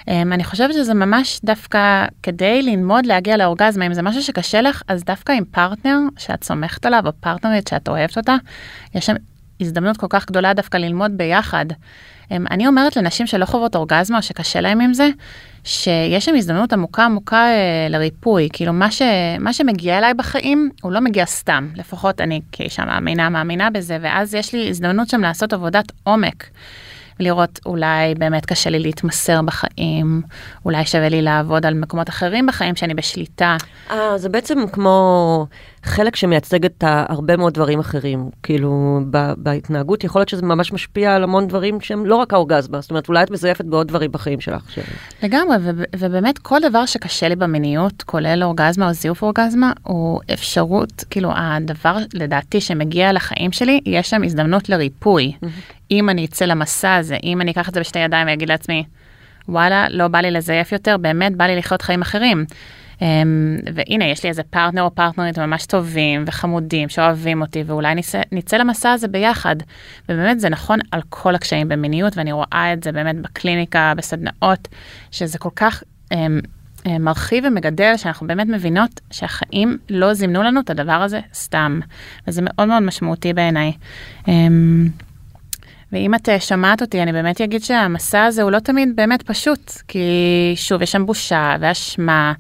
אני 0.08 0.44
חושבת 0.44 0.74
שזה 0.74 0.94
ממש 0.94 1.40
דווקא 1.44 2.06
כדי 2.24 2.62
ללמוד 2.62 3.06
להגיע 3.06 3.38
לאורגזמה, 3.38 3.86
אם 3.86 3.94
זה 3.94 4.02
משהו 4.02 4.24
שקשה 4.24 4.62
לך, 4.62 4.82
אז 4.88 5.04
דווקא 5.04 5.32
עם 5.32 5.44
פרטנר 5.52 5.98
שאת 6.18 6.44
סומכת 6.44 6.86
עליו, 6.86 7.04
או 7.06 7.12
פרטנרית 7.20 7.68
שאת 7.68 7.88
אוהבת 7.88 8.18
אותה, 8.18 8.36
יש 8.96 9.06
שם 9.06 9.16
הזדמנות 9.62 9.98
כל 9.98 10.08
כך 10.10 10.26
גדולה 10.26 10.54
דווקא 10.54 10.78
ללמוד 10.78 11.12
ביחד. 11.18 11.66
אני 12.32 12.68
אומרת 12.68 12.98
לנשים 12.98 13.28
שלא 13.28 13.46
חוות 13.46 13.76
אורגזמה 13.76 14.18
או 14.18 14.24
שקשה 14.24 14.62
להם 14.62 14.82
עם 14.82 14.94
זה, 14.94 15.10
שיש 15.64 16.26
שם 16.26 16.36
הזדמנות 16.36 16.74
עמוקה 16.74 17.06
עמוקה 17.06 17.46
אה, 17.46 17.88
לריפוי. 17.90 18.50
כאילו 18.54 18.74
מה, 18.74 18.92
ש, 18.92 19.02
מה 19.40 19.54
שמגיע 19.54 19.98
אליי 19.98 20.14
בחיים, 20.14 20.70
הוא 20.82 20.92
לא 20.92 21.00
מגיע 21.00 21.26
סתם. 21.26 21.70
לפחות 21.76 22.22
אני 22.22 22.42
כאישה 22.52 22.86
מאמינה, 22.86 23.30
מאמינה 23.30 23.70
בזה, 23.70 23.98
ואז 24.02 24.34
יש 24.34 24.54
לי 24.54 24.70
הזדמנות 24.70 25.10
שם 25.10 25.22
לעשות 25.22 25.54
עבודת 25.54 25.92
עומק. 26.04 26.50
לראות 27.20 27.60
אולי 27.66 28.16
באמת 28.16 28.46
קשה 28.46 28.70
לי 28.70 28.80
להתמסר 28.80 29.42
בחיים, 29.42 30.22
אולי 30.66 30.86
שווה 30.86 31.10
לי 31.10 31.22
לעבוד 31.22 31.66
על 31.66 31.74
מקומות 31.74 32.10
אחרים 32.10 32.46
בחיים 32.46 32.76
שאני 32.76 32.94
בשליטה. 32.94 33.58
אה, 33.92 34.18
זה 34.18 34.30
בעצם 34.30 34.68
כמו 34.72 35.48
חלק 35.88 36.16
שמייצג 36.16 36.66
את 36.66 36.84
הרבה 36.88 37.38
מאוד 37.38 37.54
דברים 37.54 37.80
אחרים. 37.80 38.30
כאילו, 38.44 39.00
בהתנהגות 39.38 40.04
יכול 40.04 40.20
להיות 40.20 40.30
שזה 40.30 40.42
ממש 40.42 40.74
משפיע 40.74 41.16
על 41.16 41.24
המון 41.24 41.48
דברים 41.48 41.82
שהם 41.82 42.06
לא 42.06 42.16
רק 42.16 42.34
האורגזמה, 42.34 42.82
זאת 42.82 42.90
אומרת, 42.90 43.08
אולי 43.10 43.24
את 43.24 43.32
מזייפת 43.32 43.66
בעוד 43.66 43.88
דברים 43.88 44.12
בחיים 44.12 44.42
שלך. 44.42 44.72
ש... 44.72 44.80
לגמרי, 45.24 45.58
ובאמת 45.96 46.38
כל 46.38 46.60
דבר 46.70 46.86
שקשה 46.86 47.30
לי 47.30 47.36
במיניות, 47.36 48.04
כולל 48.04 48.44
אורגזמה 48.44 48.88
או 48.88 48.94
זיוף 48.94 49.22
אורגזמה, 49.22 49.72
הוא 49.84 50.20
אפשרות, 50.34 51.04
כאילו, 51.10 51.32
הדבר 51.36 51.98
לדעתי 52.14 52.62
שמגיע 52.62 53.14
לחיים 53.14 53.52
שלי, 53.52 53.80
יש 53.86 54.10
שם 54.10 54.24
הזדמנות 54.24 54.70
לריפוי. 54.70 55.34
אם 55.92 56.10
אני 56.10 56.26
אצא 56.26 56.46
למסע 56.46 56.96
הזה, 56.96 57.18
אם 57.24 57.42
אני 57.42 57.52
אקח 57.52 57.70
את 57.70 57.74
זה 57.74 57.80
בשתי 57.80 58.00
ידיים 58.00 58.28
ואגיד 58.28 58.50
לעצמי, 58.50 58.84
וואלה, 59.50 59.86
לא 59.90 60.08
בא 60.08 60.20
לי 60.20 60.32
לזייף 60.32 60.72
יותר, 60.72 60.98
באמת 60.98 61.36
בא 61.36 61.46
לי 61.46 61.56
לחיות 61.56 61.82
חיים 61.82 62.02
אחרים. 62.02 62.46
Um, 63.00 63.02
והנה, 63.74 64.06
יש 64.06 64.24
לי 64.24 64.30
איזה 64.30 64.44
פרטנר 64.44 64.82
או 64.82 64.96
פרטנרית 64.96 65.40
ממש 65.40 65.66
טובים 65.66 66.24
וחמודים 66.28 66.90
שאוהבים 66.90 67.42
אותי, 67.42 67.64
ואולי 67.66 67.96
נצא, 67.96 68.22
נצא 68.32 68.58
למסע 68.58 68.92
הזה 68.92 69.08
ביחד. 69.08 69.56
ובאמת 70.10 70.40
זה 70.40 70.50
נכון 70.50 70.80
על 70.92 71.02
כל 71.10 71.36
הקשיים 71.36 71.70
במיניות, 71.70 72.18
ואני 72.18 72.32
רואה 72.32 72.74
את 72.74 72.84
זה 72.84 72.92
באמת 72.92 73.22
בקליניקה, 73.22 73.94
בסדנאות, 73.98 74.68
שזה 75.12 75.38
כל 75.38 75.50
כך 75.56 75.84
um, 76.14 76.16
um, 76.16 76.90
מרחיב 77.00 77.44
ומגדל, 77.48 77.94
שאנחנו 77.98 78.28
באמת 78.28 78.48
מבינות 78.48 79.02
שהחיים 79.12 79.78
לא 79.90 80.14
זימנו 80.14 80.44
לנו 80.44 80.60
את 80.60 80.70
הדבר 80.70 80.92
הזה 80.92 81.20
סתם. 81.34 81.80
וזה 82.28 82.42
מאוד 82.44 82.68
מאוד 82.68 82.84
משמעותי 82.84 83.34
בעיניי. 83.34 83.72
Um, 84.26 84.30
ואם 85.92 86.16
את 86.16 86.30
אה, 86.30 86.40
שמעת 86.40 86.82
אותי, 86.82 87.02
אני 87.02 87.12
באמת 87.12 87.42
אגיד 87.42 87.64
שהמסע 87.64 88.24
הזה 88.24 88.42
הוא 88.42 88.52
לא 88.52 88.60
תמיד 88.60 88.96
באמת 88.96 89.22
פשוט, 89.22 89.72
כי 89.88 90.00
שוב, 90.56 90.82
יש 90.82 90.92
שם 90.92 91.06
בושה 91.06 91.56
ואשמה 91.60 92.34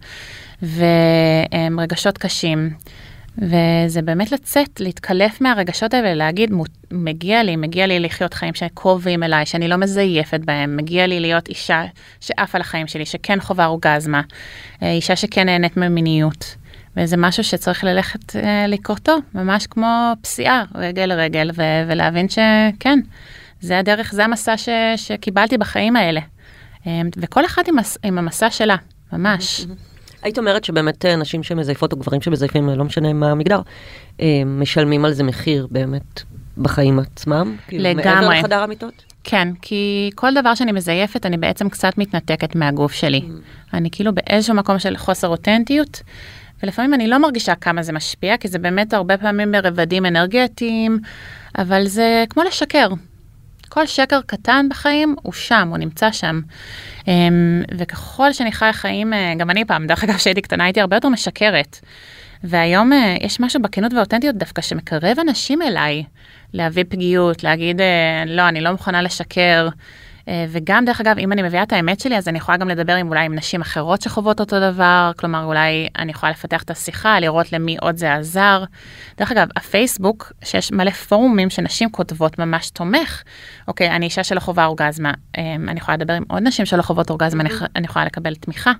ורגשות 0.63 2.17
קשים. 2.17 2.69
וזה 3.37 4.01
באמת 4.01 4.31
לצאת, 4.31 4.79
להתקלף 4.79 5.41
מהרגשות 5.41 5.93
האלה, 5.93 6.13
להגיד, 6.13 6.51
מגיע 6.91 7.43
לי, 7.43 7.55
מגיע 7.55 7.87
לי 7.87 7.99
לחיות 7.99 8.33
חיים 8.33 8.53
שקרובים 8.53 9.23
אליי, 9.23 9.45
שאני 9.45 9.67
לא 9.67 9.75
מזייפת 9.75 10.39
בהם, 10.45 10.77
מגיע 10.77 11.07
לי 11.07 11.19
להיות 11.19 11.47
אישה 11.47 11.83
שעפה 12.21 12.57
לחיים 12.57 12.87
שלי, 12.87 13.05
שכן 13.05 13.39
חווה 13.39 13.65
אורגזמה, 13.65 14.21
אה, 14.83 14.91
אישה 14.91 15.15
שכן 15.15 15.45
נהנית 15.45 15.77
ממיניות. 15.77 16.55
וזה 16.97 17.17
משהו 17.17 17.43
שצריך 17.43 17.83
ללכת 17.83 18.35
אה, 18.35 18.67
לקראתו, 18.67 19.17
ממש 19.33 19.67
כמו 19.67 20.13
פסיעה, 20.21 20.63
רגל 20.75 21.05
לרגל, 21.05 21.51
ו- 21.55 21.83
ולהבין 21.87 22.27
שכן, 22.29 22.99
זה 23.61 23.79
הדרך, 23.79 24.13
זה 24.13 24.23
המסע 24.25 24.57
ש- 24.57 24.69
שקיבלתי 24.95 25.57
בחיים 25.57 25.95
האלה. 25.95 26.21
אה, 26.87 27.01
וכל 27.17 27.45
אחת 27.45 27.67
עם, 27.67 27.75
עם 28.03 28.17
המסע 28.17 28.51
שלה, 28.51 28.75
ממש. 29.13 29.65
היית 30.27 30.37
אומרת 30.37 30.63
שבאמת 30.63 31.05
אה, 31.05 31.15
נשים 31.15 31.43
שמזייפות 31.43 31.93
או 31.93 31.97
גברים 31.97 32.21
שמזייפים, 32.21 32.69
לא 32.69 32.85
משנה 32.85 33.13
מה 33.13 33.31
המגדר, 33.31 33.61
משלמים 34.45 35.05
על 35.05 35.13
זה 35.13 35.23
מחיר 35.23 35.67
באמת 35.71 36.23
בחיים 36.57 36.99
עצמם? 36.99 37.55
כאילו, 37.67 37.83
לגמרי. 37.83 38.03
מעבר 38.03 38.29
לחדר 38.29 38.59
המיטות? 38.59 39.03
כן, 39.23 39.47
כי 39.61 40.09
כל 40.15 40.33
דבר 40.33 40.55
שאני 40.55 40.71
מזייפת, 40.71 41.25
אני 41.25 41.37
בעצם 41.37 41.69
קצת 41.69 41.97
מתנתקת 41.97 42.55
מהגוף 42.55 42.91
שלי. 42.91 43.21
Mm. 43.25 43.73
אני 43.73 43.89
כאילו 43.91 44.15
באיזשהו 44.15 44.55
מקום 44.55 44.79
של 44.79 44.97
חוסר 44.97 45.27
אותנטיות, 45.27 46.01
ולפעמים 46.63 46.93
אני 46.93 47.07
לא 47.07 47.17
מרגישה 47.17 47.55
כמה 47.55 47.83
זה 47.83 47.93
משפיע, 47.93 48.37
כי 48.37 48.47
זה 48.47 48.59
באמת 48.59 48.93
הרבה 48.93 49.17
פעמים 49.17 49.51
ברבדים 49.51 50.05
אנרגטיים, 50.05 50.99
אבל 51.57 51.87
זה 51.87 52.23
כמו 52.29 52.43
לשקר. 52.43 52.87
כל 53.67 53.85
שקר 53.85 54.19
קטן 54.25 54.67
בחיים 54.69 55.15
הוא 55.21 55.33
שם, 55.33 55.67
הוא 55.69 55.77
נמצא 55.77 56.11
שם. 56.11 56.41
אמ, 57.07 57.63
וככל 57.77 58.33
שאני 58.33 58.51
חיה 58.51 58.73
חיים, 58.73 59.13
אה, 59.13 59.33
גם 59.37 59.49
אני 59.49 59.65
פעם, 59.65 59.87
דרך 59.87 60.03
אגב, 60.03 60.15
כשהייתי 60.15 60.41
קטנה 60.41 60.63
הייתי 60.63 60.81
הרבה 60.81 60.95
יותר 60.95 61.09
משקרת. 61.09 61.79
והיום 62.43 62.93
אה, 62.93 63.15
יש 63.21 63.39
משהו 63.39 63.61
בכנות 63.61 63.93
והאותנטיות 63.93 64.35
דווקא 64.35 64.61
שמקרב 64.61 65.19
אנשים 65.21 65.61
אליי, 65.61 66.03
להביא 66.53 66.83
פגיעות, 66.89 67.43
להגיד, 67.43 67.81
אה, 67.81 68.23
לא, 68.27 68.47
אני 68.47 68.61
לא 68.61 68.71
מוכנה 68.71 69.01
לשקר. 69.01 69.67
אה, 70.27 70.45
וגם, 70.49 70.85
דרך 70.85 71.01
אגב, 71.01 71.17
אם 71.17 71.31
אני 71.31 71.41
מביאה 71.41 71.63
את 71.63 71.73
האמת 71.73 71.99
שלי, 71.99 72.17
אז 72.17 72.27
אני 72.27 72.37
יכולה 72.37 72.57
גם 72.57 72.67
לדבר 72.67 72.93
עם 72.93 73.09
אולי 73.09 73.25
עם 73.25 73.35
נשים 73.35 73.61
אחרות 73.61 74.01
שחוות 74.01 74.39
אותו 74.39 74.59
דבר, 74.59 75.11
כלומר, 75.17 75.43
אולי 75.43 75.87
אני 75.97 76.11
יכולה 76.11 76.31
לפתח 76.31 76.63
את 76.63 76.69
השיחה, 76.69 77.19
לראות 77.19 77.53
למי 77.53 77.77
עוד 77.81 77.97
זה 77.97 78.13
עזר. 78.13 78.63
דרך 79.17 79.31
אגב, 79.31 79.47
הפייסבוק, 79.55 80.33
שיש 80.43 80.71
מלא 80.71 80.91
פורומים 80.91 81.49
שנשים 81.49 81.89
כותבות 81.89 82.39
ממש 82.39 82.69
תומך. 82.69 83.23
אוקיי, 83.67 83.91
אני 83.91 84.05
אישה 84.05 84.23
שלא 84.23 84.39
חווה 84.39 84.65
אורגזמה, 84.65 85.11
אה, 85.37 85.55
אני 85.67 85.79
יכולה 85.79 85.97
לדבר 85.97 86.13
עם 86.13 86.23
עוד 86.27 86.43
נשים 86.43 86.65
שלא 86.65 86.81
חוות 86.81 87.09
אורגזמה, 87.09 87.43
אני, 87.43 87.49
אני 87.75 87.85
יכולה 87.85 88.05
לקבל 88.05 88.35
תמיכה, 88.35 88.71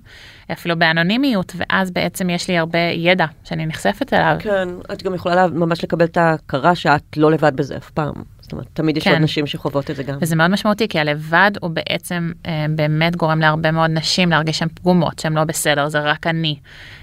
אפילו 0.52 0.80
באנונימיות, 0.80 1.54
ואז 1.58 1.92
בעצם 1.92 2.30
יש 2.30 2.48
לי 2.48 2.58
הרבה 2.58 2.80
ידע 2.80 3.26
שאני 3.44 3.66
נחשפת 3.66 4.14
אליו. 4.14 4.36
כן, 4.40 4.70
את 4.94 5.04
גם 5.04 5.14
יכולה 5.14 5.48
ממש 5.48 5.84
לקבל 5.84 6.06
את 6.06 6.18
ההכרה 6.18 6.76
שאת 6.76 7.18
לא 7.18 7.32
לבד 7.32 7.56
בזה 7.56 7.78
אף 7.78 7.90
פעם. 7.90 8.37
זאת 8.48 8.52
אומרת, 8.54 8.68
תמיד 8.74 8.98
יש 8.98 9.04
כן. 9.04 9.12
עוד 9.12 9.22
נשים 9.22 9.48
שחוות 9.48 9.92
את 9.92 9.96
זה 9.96 10.04
גם. 10.04 10.18
וזה 10.22 10.36
מאוד 10.36 10.52
משמעותי, 10.52 10.88
כי 10.88 11.00
הלבד 11.00 11.52
הוא 11.62 11.70
בעצם 11.70 12.32
אה, 12.46 12.66
באמת 12.70 13.16
גורם 13.16 13.40
להרבה 13.40 13.72
מאוד 13.72 13.92
נשים 13.92 14.30
להרגיש 14.30 14.58
שהן 14.58 14.68
פגומות, 14.74 15.20
שהן 15.20 15.34
לא 15.34 15.44
בסדר, 15.44 15.90
זה 15.90 16.00
רק 16.00 16.28
אני. 16.28 16.56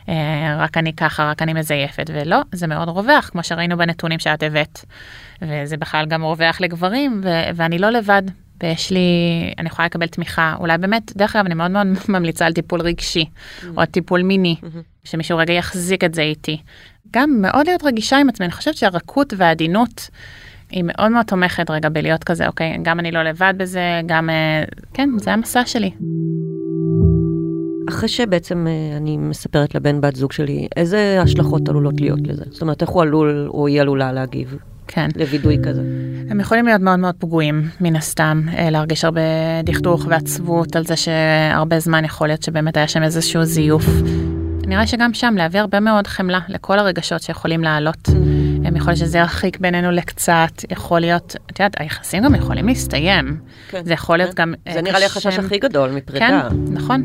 אה, 0.08 0.56
רק 0.58 0.76
אני 0.76 0.92
ככה, 0.92 1.30
רק 1.30 1.42
אני 1.42 1.52
מזייפת, 1.52 2.10
ולא, 2.14 2.40
זה 2.52 2.66
מאוד 2.66 2.88
רווח, 2.88 3.28
כמו 3.32 3.42
שראינו 3.42 3.76
בנתונים 3.76 4.18
שאת 4.18 4.42
הבאת. 4.42 4.84
וזה 5.42 5.76
בכלל 5.76 6.06
גם 6.06 6.22
רווח 6.22 6.60
לגברים, 6.60 7.20
ו- 7.24 7.50
ואני 7.54 7.78
לא 7.78 7.90
לבד. 7.90 8.22
ויש 8.62 8.90
לי, 8.90 9.00
אני 9.58 9.68
יכולה 9.68 9.86
לקבל 9.86 10.06
תמיכה, 10.06 10.54
אולי 10.60 10.78
באמת, 10.78 11.12
דרך 11.16 11.36
אגב, 11.36 11.46
אני 11.46 11.54
מאוד 11.54 11.70
מאוד 11.70 11.86
ממליצה 12.08 12.46
על 12.46 12.52
טיפול 12.52 12.80
רגשי, 12.80 13.24
mm-hmm. 13.24 13.66
או 13.76 13.86
טיפול 13.86 14.22
מיני, 14.22 14.56
mm-hmm. 14.60 14.78
שמישהו 15.04 15.38
רגע 15.38 15.52
יחזיק 15.52 16.04
את 16.04 16.14
זה 16.14 16.22
איתי. 16.22 16.60
גם 17.10 17.30
מאוד 17.40 17.66
להיות 17.66 17.84
רגישה 17.84 18.18
עם 18.18 18.28
עצמי, 18.28 18.46
אני 18.46 18.52
חושבת 18.52 18.76
שהרכות 18.76 19.34
והעדינות 19.36 20.10
היא 20.70 20.84
מאוד 20.86 21.12
מאוד 21.12 21.26
תומכת 21.26 21.70
רגע 21.70 21.88
בלהיות 21.88 22.24
כזה, 22.24 22.46
אוקיי, 22.46 22.78
גם 22.82 23.00
אני 23.00 23.12
לא 23.12 23.22
לבד 23.22 23.54
בזה, 23.56 24.00
גם, 24.06 24.30
אה, 24.30 24.64
כן, 24.94 25.10
זה 25.18 25.32
המסע 25.32 25.66
שלי. 25.66 25.90
אחרי 27.88 28.08
שבעצם 28.08 28.66
אה, 28.66 28.96
אני 28.96 29.16
מספרת 29.16 29.74
לבן 29.74 30.00
בת 30.00 30.16
זוג 30.16 30.32
שלי, 30.32 30.68
איזה 30.76 31.18
השלכות 31.22 31.68
עלולות 31.68 32.00
להיות 32.00 32.20
לזה? 32.26 32.44
זאת 32.50 32.62
אומרת, 32.62 32.82
איך 32.82 32.90
הוא 32.90 33.02
עלול, 33.02 33.48
או 33.48 33.66
היא 33.66 33.80
עלולה 33.80 34.12
להגיב? 34.12 34.56
כן. 34.86 35.08
לווידוי 35.16 35.58
כזה. 35.64 35.82
הם 36.30 36.40
יכולים 36.40 36.66
להיות 36.66 36.80
מאוד 36.80 36.98
מאוד 36.98 37.14
פגועים, 37.18 37.62
מן 37.80 37.96
הסתם, 37.96 38.42
אה, 38.56 38.70
להרגיש 38.70 39.04
הרבה 39.04 39.20
דכדוך 39.64 40.06
ועצבות 40.08 40.76
על 40.76 40.84
זה 40.84 40.96
שהרבה 40.96 41.78
זמן 41.78 42.04
יכול 42.04 42.26
להיות 42.26 42.42
שבאמת 42.42 42.76
היה 42.76 42.88
שם 42.88 43.02
איזשהו 43.02 43.44
זיוף. 43.44 43.84
נראה 44.66 44.86
שגם 44.86 45.14
שם 45.14 45.34
להביא 45.38 45.60
הרבה 45.60 45.80
מאוד 45.80 46.06
חמלה 46.06 46.40
לכל 46.48 46.78
הרגשות 46.78 47.22
שיכולים 47.22 47.64
לעלות. 47.64 48.08
Mm. 48.08 48.10
יכול 48.84 48.90
להיות 48.92 48.98
שזה 48.98 49.18
ירחיק 49.18 49.58
בינינו 49.58 49.90
לקצת, 49.90 50.50
יכול 50.70 51.00
להיות, 51.00 51.36
את 51.50 51.60
יודעת, 51.60 51.80
היחסים 51.80 52.22
גם 52.22 52.34
יכולים 52.34 52.66
להסתיים. 52.66 53.36
כן. 53.70 53.84
זה 53.84 53.92
יכול 53.92 54.16
להיות 54.16 54.34
כן. 54.34 54.42
גם... 54.42 54.54
זה 54.72 54.82
נראה 54.82 54.98
לי 54.98 55.04
החשש 55.04 55.38
הכי 55.38 55.58
גדול 55.58 55.90
מפרידה. 55.90 56.48
כן, 56.50 56.56
נכון. 56.72 57.02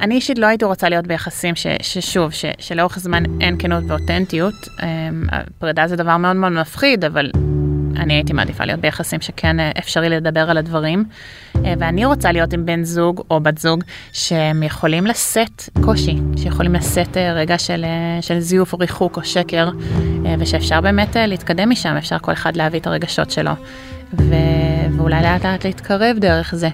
אני 0.00 0.14
אישית 0.14 0.38
לא 0.38 0.46
הייתי 0.46 0.64
רוצה 0.64 0.88
להיות 0.88 1.06
ביחסים 1.06 1.54
ש, 1.54 1.66
ששוב, 1.82 2.32
ש, 2.32 2.44
שלאורך 2.58 2.98
זמן 2.98 3.22
אין 3.40 3.56
כנות 3.58 3.84
ואותנטיות. 3.88 4.54
אמ, 4.82 5.22
פרידה 5.58 5.86
זה 5.86 5.96
דבר 5.96 6.16
מאוד 6.16 6.36
מאוד 6.36 6.52
מפחיד, 6.52 7.04
אבל 7.04 7.30
אני 7.96 8.14
הייתי 8.14 8.32
מעדיפה 8.32 8.64
להיות 8.64 8.80
ביחסים 8.80 9.20
שכן 9.20 9.60
אה, 9.60 9.70
אפשרי 9.78 10.08
לדבר 10.08 10.50
על 10.50 10.58
הדברים. 10.58 11.04
אה, 11.64 11.74
ואני 11.78 12.04
רוצה 12.04 12.32
להיות 12.32 12.52
עם 12.52 12.66
בן 12.66 12.84
זוג 12.84 13.22
או 13.30 13.40
בת 13.40 13.58
זוג 13.58 13.84
שהם 14.12 14.62
יכולים 14.62 15.06
לשאת 15.06 15.62
קושי, 15.84 16.16
שיכולים 16.36 16.74
לשאת 16.74 17.16
אה, 17.16 17.32
רגע 17.32 17.58
של, 17.58 17.84
של 18.20 18.40
זיוף 18.40 18.72
או 18.72 18.78
ריחוק 18.78 19.16
או 19.16 19.24
שקר, 19.24 19.70
ושאפשר 20.38 20.80
באמת 20.80 21.16
להתקדם 21.16 21.70
משם, 21.70 21.96
אפשר 21.96 22.18
כל 22.18 22.32
אחד 22.32 22.56
להביא 22.56 22.80
את 22.80 22.86
הרגשות 22.86 23.30
שלו, 23.30 23.52
ו... 24.18 24.34
ואולי 24.96 25.22
לאט 25.22 25.44
לאט 25.44 25.64
להתקרב 25.64 26.16
דרך 26.18 26.54
זה. 26.54 26.68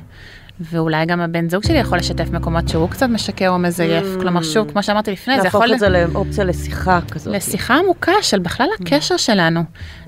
ואולי 0.71 1.07
גם 1.07 1.21
הבן 1.21 1.49
זוג 1.49 1.63
שלי 1.65 1.79
יכול 1.79 1.99
לשתף 1.99 2.31
מקומות 2.31 2.69
שהוא 2.69 2.91
קצת 2.91 3.09
משקר 3.09 3.49
או 3.49 3.59
מזייף. 3.59 4.05
Mm. 4.17 4.21
כלומר, 4.21 4.43
שוב, 4.43 4.71
כמו 4.71 4.83
שאמרתי 4.83 5.13
לפני, 5.13 5.37
זה 5.37 5.45
להפוך 5.45 5.63
יכול... 5.65 5.75
את 5.75 5.79
זה 5.79 5.89
לאופציה 5.89 6.45
לשיחה 6.45 6.99
כזאת. 7.11 7.35
לשיחה 7.35 7.77
עמוקה 7.77 8.13
של 8.23 8.39
בכלל 8.39 8.67
הקשר 8.81 9.17
שלנו. 9.17 9.61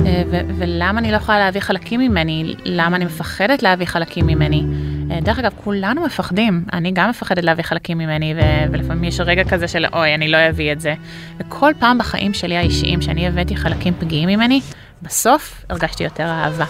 אה, 0.07 0.23
ולמה 0.31 0.99
אני 0.99 1.13
לא 1.13 1.17
יכולה 1.17 1.39
להביא 1.39 1.61
חלקים 1.61 2.01
ממני? 2.01 2.55
למה 2.65 2.97
אני 2.97 3.05
מפחדת 3.05 3.63
להביא 3.63 3.87
חלקים 3.87 4.27
ממני? 4.27 4.63
אה, 5.11 5.21
דרך 5.21 5.39
אגב, 5.39 5.53
כולנו 5.65 6.05
מפחדים. 6.05 6.65
אני 6.73 6.93
גם 6.95 7.11
מפחדת 7.11 7.45
להביא 7.45 7.65
חלקים 7.65 7.99
ממני, 7.99 8.35
ו- 8.35 8.73
ולפעמים 8.73 9.05
יש 9.05 9.21
רגע 9.21 9.45
כזה 9.45 9.69
של 9.69 9.87
אוי, 9.93 10.15
אני 10.15 10.29
לא 10.29 10.37
אביא 10.49 10.73
את 10.73 10.81
זה. 10.81 10.95
וכל 11.39 11.73
פעם 11.79 11.99
בחיים 11.99 12.35
שלי 12.35 12.57
האישיים 12.57 13.03
שאני 13.03 13.27
הבאתי 13.29 13.57
חלקים 13.57 13.95
פגיעים 13.99 14.29
ממני, 14.29 14.61
בסוף 15.03 15.65
הרגשתי 15.71 16.05
יותר 16.05 16.25
אהבה. 16.25 16.65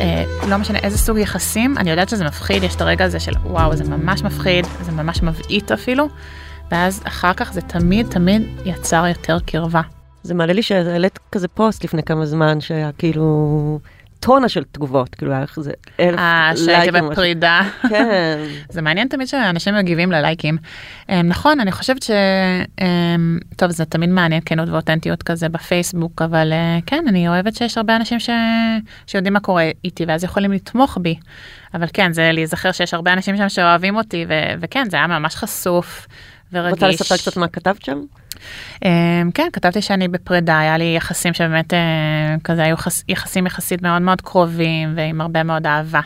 אה, 0.00 0.24
לא 0.48 0.56
משנה 0.56 0.78
איזה 0.78 0.98
סוג 0.98 1.18
יחסים, 1.18 1.78
אני 1.78 1.90
יודעת 1.90 2.08
שזה 2.08 2.24
מפחיד, 2.24 2.62
יש 2.62 2.76
את 2.76 2.80
הרגע 2.80 3.04
הזה 3.04 3.20
של 3.20 3.32
וואו, 3.44 3.76
זה 3.76 3.84
ממש 3.84 4.22
מפחיד, 4.22 4.66
זה 4.82 4.92
ממש 4.92 5.22
מבעית 5.22 5.72
אפילו, 5.72 6.08
ואז 6.70 7.02
אחר 7.04 7.32
כך 7.34 7.52
זה 7.52 7.60
תמיד 7.60 8.06
תמיד 8.06 8.42
יצר 8.64 9.06
יותר 9.06 9.38
קרבה. 9.46 9.80
זה 10.22 10.34
מעלה 10.34 10.52
לי 10.52 10.62
שהעלית 10.62 11.18
כזה 11.32 11.48
פוסט 11.48 11.84
לפני 11.84 12.02
כמה 12.02 12.26
זמן, 12.26 12.60
שהיה 12.60 12.90
כאילו 12.98 13.78
טונה 14.20 14.48
של 14.48 14.64
תגובות, 14.72 15.14
כאילו 15.14 15.32
היה 15.32 15.46
כזה 15.46 15.72
אלף 16.00 16.18
אה, 16.18 16.52
שהייתי 16.56 16.90
לייקים. 16.90 17.10
בפרידה. 17.10 17.62
כן. 17.88 18.38
זה 18.74 18.82
מעניין 18.82 19.08
תמיד 19.08 19.26
שאנשים 19.26 19.74
מגיבים 19.74 20.12
ללייקים. 20.12 20.58
אה, 21.10 21.22
נכון, 21.22 21.60
אני 21.60 21.72
חושבת 21.72 22.02
ש... 22.02 22.10
אה, 22.80 23.16
טוב, 23.56 23.70
זה 23.70 23.84
תמיד 23.84 24.10
מעניין 24.10 24.42
כנות 24.44 24.68
ואותנטיות 24.68 25.22
כזה 25.22 25.48
בפייסבוק, 25.48 26.22
אבל 26.22 26.52
אה, 26.52 26.78
כן, 26.86 27.04
אני 27.08 27.28
אוהבת 27.28 27.54
שיש 27.56 27.78
הרבה 27.78 27.96
אנשים 27.96 28.20
ש... 28.20 28.30
שיודעים 29.06 29.32
מה 29.32 29.40
קורה 29.40 29.70
איתי, 29.84 30.04
ואז 30.08 30.24
יכולים 30.24 30.52
לתמוך 30.52 30.98
בי. 31.02 31.14
אבל 31.74 31.86
כן, 31.92 32.12
זה 32.12 32.30
להיזכר 32.32 32.72
שיש 32.72 32.94
הרבה 32.94 33.12
אנשים 33.12 33.36
שם 33.36 33.48
שאוהבים 33.48 33.96
אותי, 33.96 34.24
ו... 34.28 34.32
וכן, 34.60 34.90
זה 34.90 34.96
היה 34.96 35.06
ממש 35.06 35.34
חשוף 35.34 36.06
ורגיש. 36.52 36.72
רוצה 36.72 36.88
לספר 36.88 37.16
קצת 37.16 37.36
מה 37.36 37.48
כתבת 37.48 37.84
שם? 37.84 38.00
Um, 38.76 38.80
כן, 39.34 39.48
כתבתי 39.52 39.82
שאני 39.82 40.08
בפרידה, 40.08 40.58
היה 40.58 40.78
לי 40.78 40.94
יחסים 40.96 41.34
שבאמת 41.34 41.72
uh, 41.72 41.76
כזה 42.44 42.62
היו 42.62 42.76
חס, 42.76 43.04
יחסים 43.08 43.46
יחסית 43.46 43.82
מאוד 43.82 44.02
מאוד 44.02 44.20
קרובים 44.20 44.92
ועם 44.96 45.20
הרבה 45.20 45.42
מאוד 45.42 45.66
אהבה. 45.66 46.00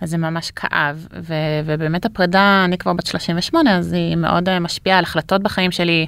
אז 0.00 0.10
זה 0.10 0.18
ממש 0.18 0.50
כאב, 0.50 1.06
ו, 1.20 1.34
ובאמת 1.64 2.04
הפרידה, 2.04 2.62
אני 2.64 2.78
כבר 2.78 2.92
בת 2.92 3.06
38, 3.06 3.76
אז 3.76 3.92
היא 3.92 4.16
מאוד 4.16 4.48
uh, 4.48 4.52
משפיעה 4.60 4.98
על 4.98 5.04
החלטות 5.04 5.42
בחיים 5.42 5.70
שלי. 5.70 6.06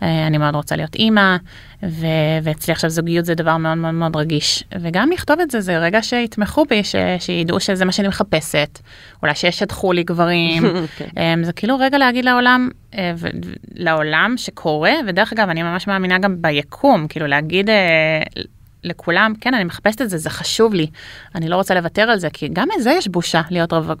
Uh, 0.00 0.04
אני 0.26 0.38
מאוד 0.38 0.54
רוצה 0.54 0.76
להיות 0.76 0.94
אימא, 0.94 1.36
ו, 1.82 2.06
ואצלי 2.42 2.72
עכשיו 2.72 2.90
זוגיות 2.90 3.24
זה 3.24 3.34
דבר 3.34 3.56
מאוד 3.56 3.78
מאוד 3.78 3.94
מאוד 3.94 4.16
רגיש. 4.16 4.64
וגם 4.80 5.10
לכתוב 5.10 5.40
את 5.40 5.50
זה, 5.50 5.60
זה 5.60 5.78
רגע 5.78 6.02
שיתמכו 6.02 6.64
בי, 6.64 6.84
ש, 6.84 6.94
שידעו 7.18 7.60
שזה 7.60 7.84
מה 7.84 7.92
שאני 7.92 8.08
מחפשת. 8.08 8.78
אולי 9.22 9.34
שישדכו 9.34 9.92
לי 9.92 10.02
גברים. 10.02 10.62
כן. 10.96 11.08
um, 11.14 11.44
זה 11.44 11.52
כאילו 11.52 11.78
רגע 11.78 11.98
להגיד 11.98 12.24
לעולם, 12.24 12.68
uh, 12.92 12.96
ו, 13.16 13.28
לעולם 13.74 14.34
שקורה, 14.36 14.92
ודרך 15.06 15.32
אגב, 15.32 15.48
אני 15.48 15.62
ממש 15.62 15.86
מאמינה 15.86 16.18
גם 16.18 16.42
ביקום, 16.42 17.06
כאילו 17.08 17.26
להגיד 17.26 17.68
uh, 17.68 18.40
לכולם, 18.84 19.32
כן, 19.40 19.54
אני 19.54 19.64
מחפשת 19.64 20.02
את 20.02 20.10
זה, 20.10 20.18
זה 20.18 20.30
חשוב 20.30 20.74
לי, 20.74 20.86
אני 21.34 21.48
לא 21.48 21.56
רוצה 21.56 21.74
לוותר 21.74 22.02
על 22.02 22.18
זה, 22.18 22.30
כי 22.32 22.48
גם 22.52 22.68
מזה 22.78 22.90
יש 22.90 23.08
בושה, 23.08 23.42
להיות 23.50 23.72
רווק, 23.72 24.00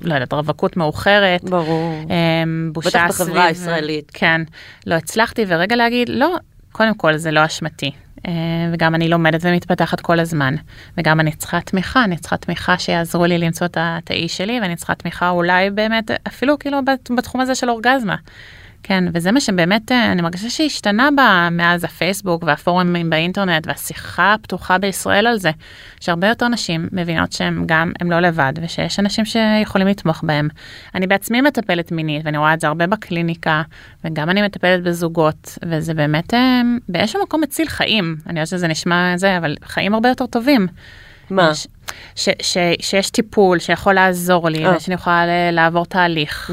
לא 0.00 0.14
יודעת, 0.14 0.32
רווקות 0.32 0.76
מאוחרת. 0.76 1.44
ברור. 1.44 2.02
um, 2.06 2.72
בושה 2.72 2.88
בטח 2.88 3.10
סביב... 3.10 3.28
בחברה 3.28 3.44
הישראלית. 3.44 4.10
כן, 4.14 4.40
לא 4.86 4.94
הצלחתי, 4.94 5.44
ורגע 5.48 5.76
להגיד, 5.76 6.08
לא, 6.08 6.36
קודם 6.72 6.94
כל 6.94 7.16
זה 7.16 7.30
לא 7.30 7.44
אשמתי. 7.44 7.90
אה, 8.28 8.32
וגם 8.72 8.94
אני 8.94 9.08
לומדת 9.08 9.40
ומתפתחת 9.44 10.00
כל 10.00 10.20
הזמן. 10.20 10.54
וגם 10.98 11.20
אני 11.20 11.32
צריכה 11.32 11.60
תמיכה, 11.60 12.04
אני 12.04 12.16
צריכה 12.16 12.36
תמיכה 12.36 12.78
שיעזרו 12.78 13.24
לי 13.26 13.38
למצוא 13.38 13.66
את 13.76 14.10
האיש 14.10 14.36
שלי, 14.36 14.60
ואני 14.62 14.76
צריכה 14.76 14.94
תמיכה 14.94 15.28
אולי 15.30 15.70
באמת, 15.70 16.10
אפילו 16.26 16.58
כאילו 16.58 16.78
בת- 16.84 17.10
בתחום 17.16 17.40
הזה 17.40 17.54
של 17.54 17.70
אורגזמה. 17.70 18.16
כן, 18.82 19.04
וזה 19.14 19.32
מה 19.32 19.40
שבאמת 19.40 19.92
אה, 19.92 20.12
אני 20.12 20.22
מרגישה 20.22 20.50
שהשתנה 20.50 21.08
בה 21.16 21.48
מאז 21.50 21.84
הפייסבוק 21.84 22.42
והפורומים 22.46 23.10
באינטרנט 23.10 23.66
והשיחה 23.66 24.34
הפתוחה 24.34 24.78
בישראל 24.78 25.26
על 25.26 25.38
זה, 25.38 25.50
שהרבה 26.00 26.28
יותר 26.28 26.48
נשים 26.48 26.88
מבינות 26.92 27.32
שהן 27.32 27.62
גם, 27.66 27.92
הן 28.00 28.08
לא 28.08 28.20
לבד, 28.20 28.52
ושיש 28.62 28.98
אנשים 28.98 29.24
שיכולים 29.24 29.86
לתמוך 29.86 30.24
בהם. 30.24 30.48
אני 30.94 31.06
בעצמי 31.06 31.40
מטפלת 31.40 31.92
מינית, 31.92 32.22
ואני 32.24 32.38
רואה 32.38 32.54
את 32.54 32.60
זה 32.60 32.66
הרבה 32.66 32.86
בקליניקה, 32.86 33.62
וגם 34.04 34.30
אני 34.30 34.42
מטפלת 34.42 34.82
בזוגות, 34.82 35.58
וזה 35.64 35.94
באמת 35.94 36.34
אה, 36.34 36.62
באיזשהו 36.88 37.22
מקום 37.22 37.40
מציל 37.40 37.68
חיים. 37.68 38.16
אני 38.26 38.40
יודעת 38.40 38.48
שזה 38.48 38.68
נשמע 38.68 39.16
זה, 39.16 39.38
אבל 39.38 39.56
חיים 39.64 39.94
הרבה 39.94 40.08
יותר 40.08 40.26
טובים. 40.26 40.66
מה? 41.30 41.54
ש, 41.54 41.66
ש, 42.14 42.28
ש, 42.42 42.56
שיש 42.80 43.10
טיפול 43.10 43.58
שיכול 43.58 43.94
לעזור 43.94 44.48
לי, 44.48 44.66
אה. 44.66 44.76
ושאני 44.76 44.94
יכולה 44.94 45.50
לעבור 45.52 45.86
תהליך. 45.86 46.50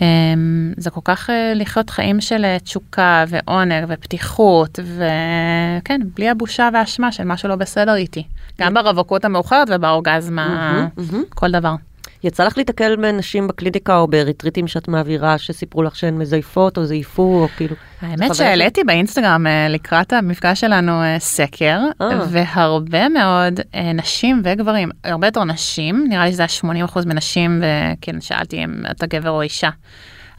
אמ, 0.00 0.72
זה 0.76 0.90
כל 0.90 1.00
כך 1.04 1.30
לחיות 1.54 1.90
חיים 1.90 2.20
של 2.20 2.56
תשוקה 2.64 3.24
ועונג 3.28 3.84
ופתיחות, 3.88 4.78
וכן, 4.82 6.00
בלי 6.14 6.28
הבושה 6.28 6.68
והאשמה 6.72 7.12
של 7.12 7.24
משהו 7.24 7.48
לא 7.48 7.56
בסדר 7.56 7.94
איתי. 7.94 8.24
גם 8.60 8.74
ברווקות 8.74 9.24
המאוחרת 9.24 9.68
ובאורגזמה, 9.70 10.72
מהמם. 10.96 11.24
כל 11.34 11.50
דבר. 11.50 11.74
יצא 12.24 12.44
לך 12.44 12.58
להתקל 12.58 12.96
בנשים 12.96 13.48
בקליניקה 13.48 13.96
או 13.96 14.08
בריטריטים 14.08 14.68
שאת 14.68 14.88
מעבירה, 14.88 15.38
שסיפרו 15.38 15.82
לך 15.82 15.96
שהן 15.96 16.18
מזייפות 16.18 16.78
או 16.78 16.84
זייפו, 16.84 17.22
או 17.22 17.48
כאילו... 17.56 17.76
האמת 18.00 18.34
שהעליתי 18.34 18.84
באינסטגרם 18.84 19.46
אה, 19.46 19.68
לקראת 19.68 20.12
המפגש 20.12 20.60
שלנו 20.60 21.02
אה, 21.02 21.18
סקר, 21.18 21.80
אה. 22.00 22.08
והרבה 22.30 23.08
מאוד 23.08 23.60
נשים 23.94 24.42
וגברים, 24.44 24.88
הרבה 25.04 25.26
יותר 25.26 25.44
נשים, 25.44 26.06
נראה 26.08 26.24
לי 26.24 26.32
שזה 26.32 26.44
היה 26.64 26.86
80% 26.86 27.06
מנשים, 27.06 27.62
וכן, 27.62 28.20
שאלתי 28.20 28.64
אם 28.64 28.82
אתה 28.90 29.06
גבר 29.06 29.30
או 29.30 29.42
אישה. 29.42 29.70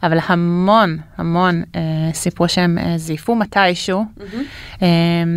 אבל 0.02 0.18
המון, 0.26 0.98
המון 1.16 1.62
אה, 1.76 1.80
סיפרו 2.12 2.48
שהם 2.48 2.78
אה, 2.78 2.98
זייפו 2.98 3.34
מתישהו, 3.34 4.04
אה, 4.82 4.88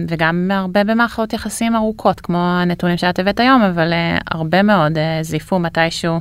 וגם 0.07 0.51
הרבה 0.53 0.83
במערכות 0.83 1.33
יחסים 1.33 1.75
ארוכות, 1.75 2.19
כמו 2.19 2.37
הנתונים 2.37 2.97
שאת 2.97 3.19
הבאת 3.19 3.39
היום, 3.39 3.61
אבל 3.61 3.93
אה, 3.93 4.17
הרבה 4.31 4.63
מאוד 4.63 4.97
אה, 4.97 5.19
זייפו 5.21 5.59
מתישהו. 5.59 6.19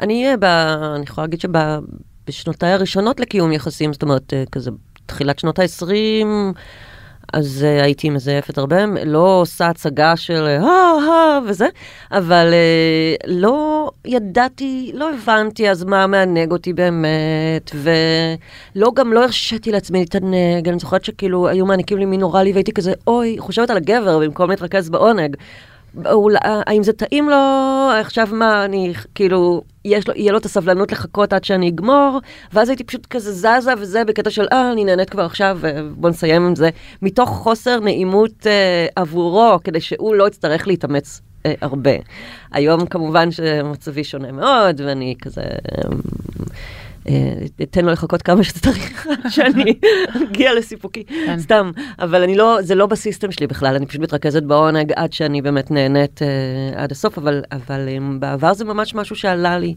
אני, 0.00 0.36
ב, 0.40 0.44
אני 0.44 1.04
יכולה 1.04 1.26
להגיד 1.26 1.40
שבשנותיי 1.40 2.72
הראשונות 2.72 3.20
לקיום 3.20 3.52
יחסים, 3.52 3.92
זאת 3.92 4.02
אומרת, 4.02 4.34
אה, 4.34 4.44
כזה 4.52 4.70
תחילת 5.06 5.38
שנות 5.38 5.58
ה-20, 5.58 6.26
אז 7.32 7.64
uh, 7.64 7.82
הייתי 7.84 8.10
מזייפת 8.10 8.58
הרבה, 8.58 8.76
לא 9.04 9.40
עושה 9.40 9.68
הצגה 9.68 10.16
של 10.16 10.44
אה, 10.46 10.62
אה, 10.62 11.38
וזה, 11.48 11.68
אבל 12.12 12.52
uh, 12.52 13.24
לא 13.30 13.90
ידעתי, 14.04 14.90
לא 14.94 15.10
הבנתי 15.14 15.70
אז 15.70 15.84
מה 15.84 16.06
מענג 16.06 16.52
אותי 16.52 16.72
באמת, 16.72 17.70
ולא, 17.74 18.92
גם 18.94 19.12
לא 19.12 19.24
הרשיתי 19.24 19.72
לעצמי 19.72 19.98
להתענג, 19.98 20.68
אני 20.68 20.78
זוכרת 20.78 21.04
שכאילו 21.04 21.48
היו 21.48 21.66
מעניקים 21.66 21.98
לי 21.98 22.04
מין 22.04 22.22
אוראלי 22.22 22.52
והייתי 22.52 22.72
כזה, 22.72 22.92
אוי, 23.06 23.36
חושבת 23.38 23.70
על 23.70 23.76
הגבר 23.76 24.18
במקום 24.18 24.50
להתרכז 24.50 24.90
בעונג. 24.90 25.36
אולי, 26.04 26.38
האם 26.42 26.82
זה 26.82 26.92
טעים 26.92 27.28
לו, 27.28 27.36
עכשיו 28.00 28.28
מה, 28.32 28.64
אני 28.64 28.92
כאילו, 29.14 29.62
יש 29.84 30.08
לו, 30.08 30.14
יהיה 30.16 30.32
לו 30.32 30.38
את 30.38 30.44
הסבלנות 30.44 30.92
לחכות 30.92 31.32
עד 31.32 31.44
שאני 31.44 31.68
אגמור, 31.68 32.20
ואז 32.52 32.68
הייתי 32.68 32.84
פשוט 32.84 33.06
כזה 33.06 33.32
זזה 33.32 33.72
וזה 33.78 34.04
בקטע 34.04 34.30
של, 34.30 34.46
אה, 34.52 34.72
אני 34.72 34.84
נהנית 34.84 35.10
כבר 35.10 35.24
עכשיו, 35.24 35.58
בוא 35.94 36.10
נסיים 36.10 36.46
עם 36.46 36.56
זה, 36.56 36.70
מתוך 37.02 37.30
חוסר 37.30 37.80
נעימות 37.80 38.46
אה, 38.46 38.86
עבורו, 38.96 39.58
כדי 39.64 39.80
שהוא 39.80 40.14
לא 40.14 40.26
יצטרך 40.26 40.66
להתאמץ 40.66 41.20
אה, 41.46 41.54
הרבה. 41.60 41.90
היום 42.52 42.86
כמובן 42.86 43.30
שמצבי 43.30 44.04
שונה 44.04 44.32
מאוד, 44.32 44.80
ואני 44.84 45.14
כזה... 45.22 45.42
אה, 45.42 45.88
אה, 47.08 47.32
אתן 47.62 47.84
לו 47.84 47.92
לחכות 47.92 48.22
כמה 48.22 48.44
שצריך 48.44 49.06
עד 49.06 49.30
שאני 49.30 49.74
אגיע 50.22 50.54
לסיפוקי, 50.54 51.04
כן. 51.04 51.38
סתם, 51.38 51.70
אבל 51.98 52.22
אני 52.22 52.36
לא, 52.36 52.58
זה 52.60 52.74
לא 52.74 52.86
בסיסטם 52.86 53.32
שלי 53.32 53.46
בכלל, 53.46 53.74
אני 53.74 53.86
פשוט 53.86 54.00
מתרכזת 54.00 54.42
בעונג 54.42 54.92
עד 54.96 55.12
שאני 55.12 55.42
באמת 55.42 55.70
נהנית 55.70 56.22
אה, 56.22 56.82
עד 56.82 56.92
הסוף, 56.92 57.18
אבל, 57.18 57.42
אבל 57.52 57.88
אה, 57.88 57.98
בעבר 58.18 58.54
זה 58.54 58.64
ממש 58.64 58.94
משהו 58.94 59.16
שעלה 59.16 59.58
לי 59.58 59.74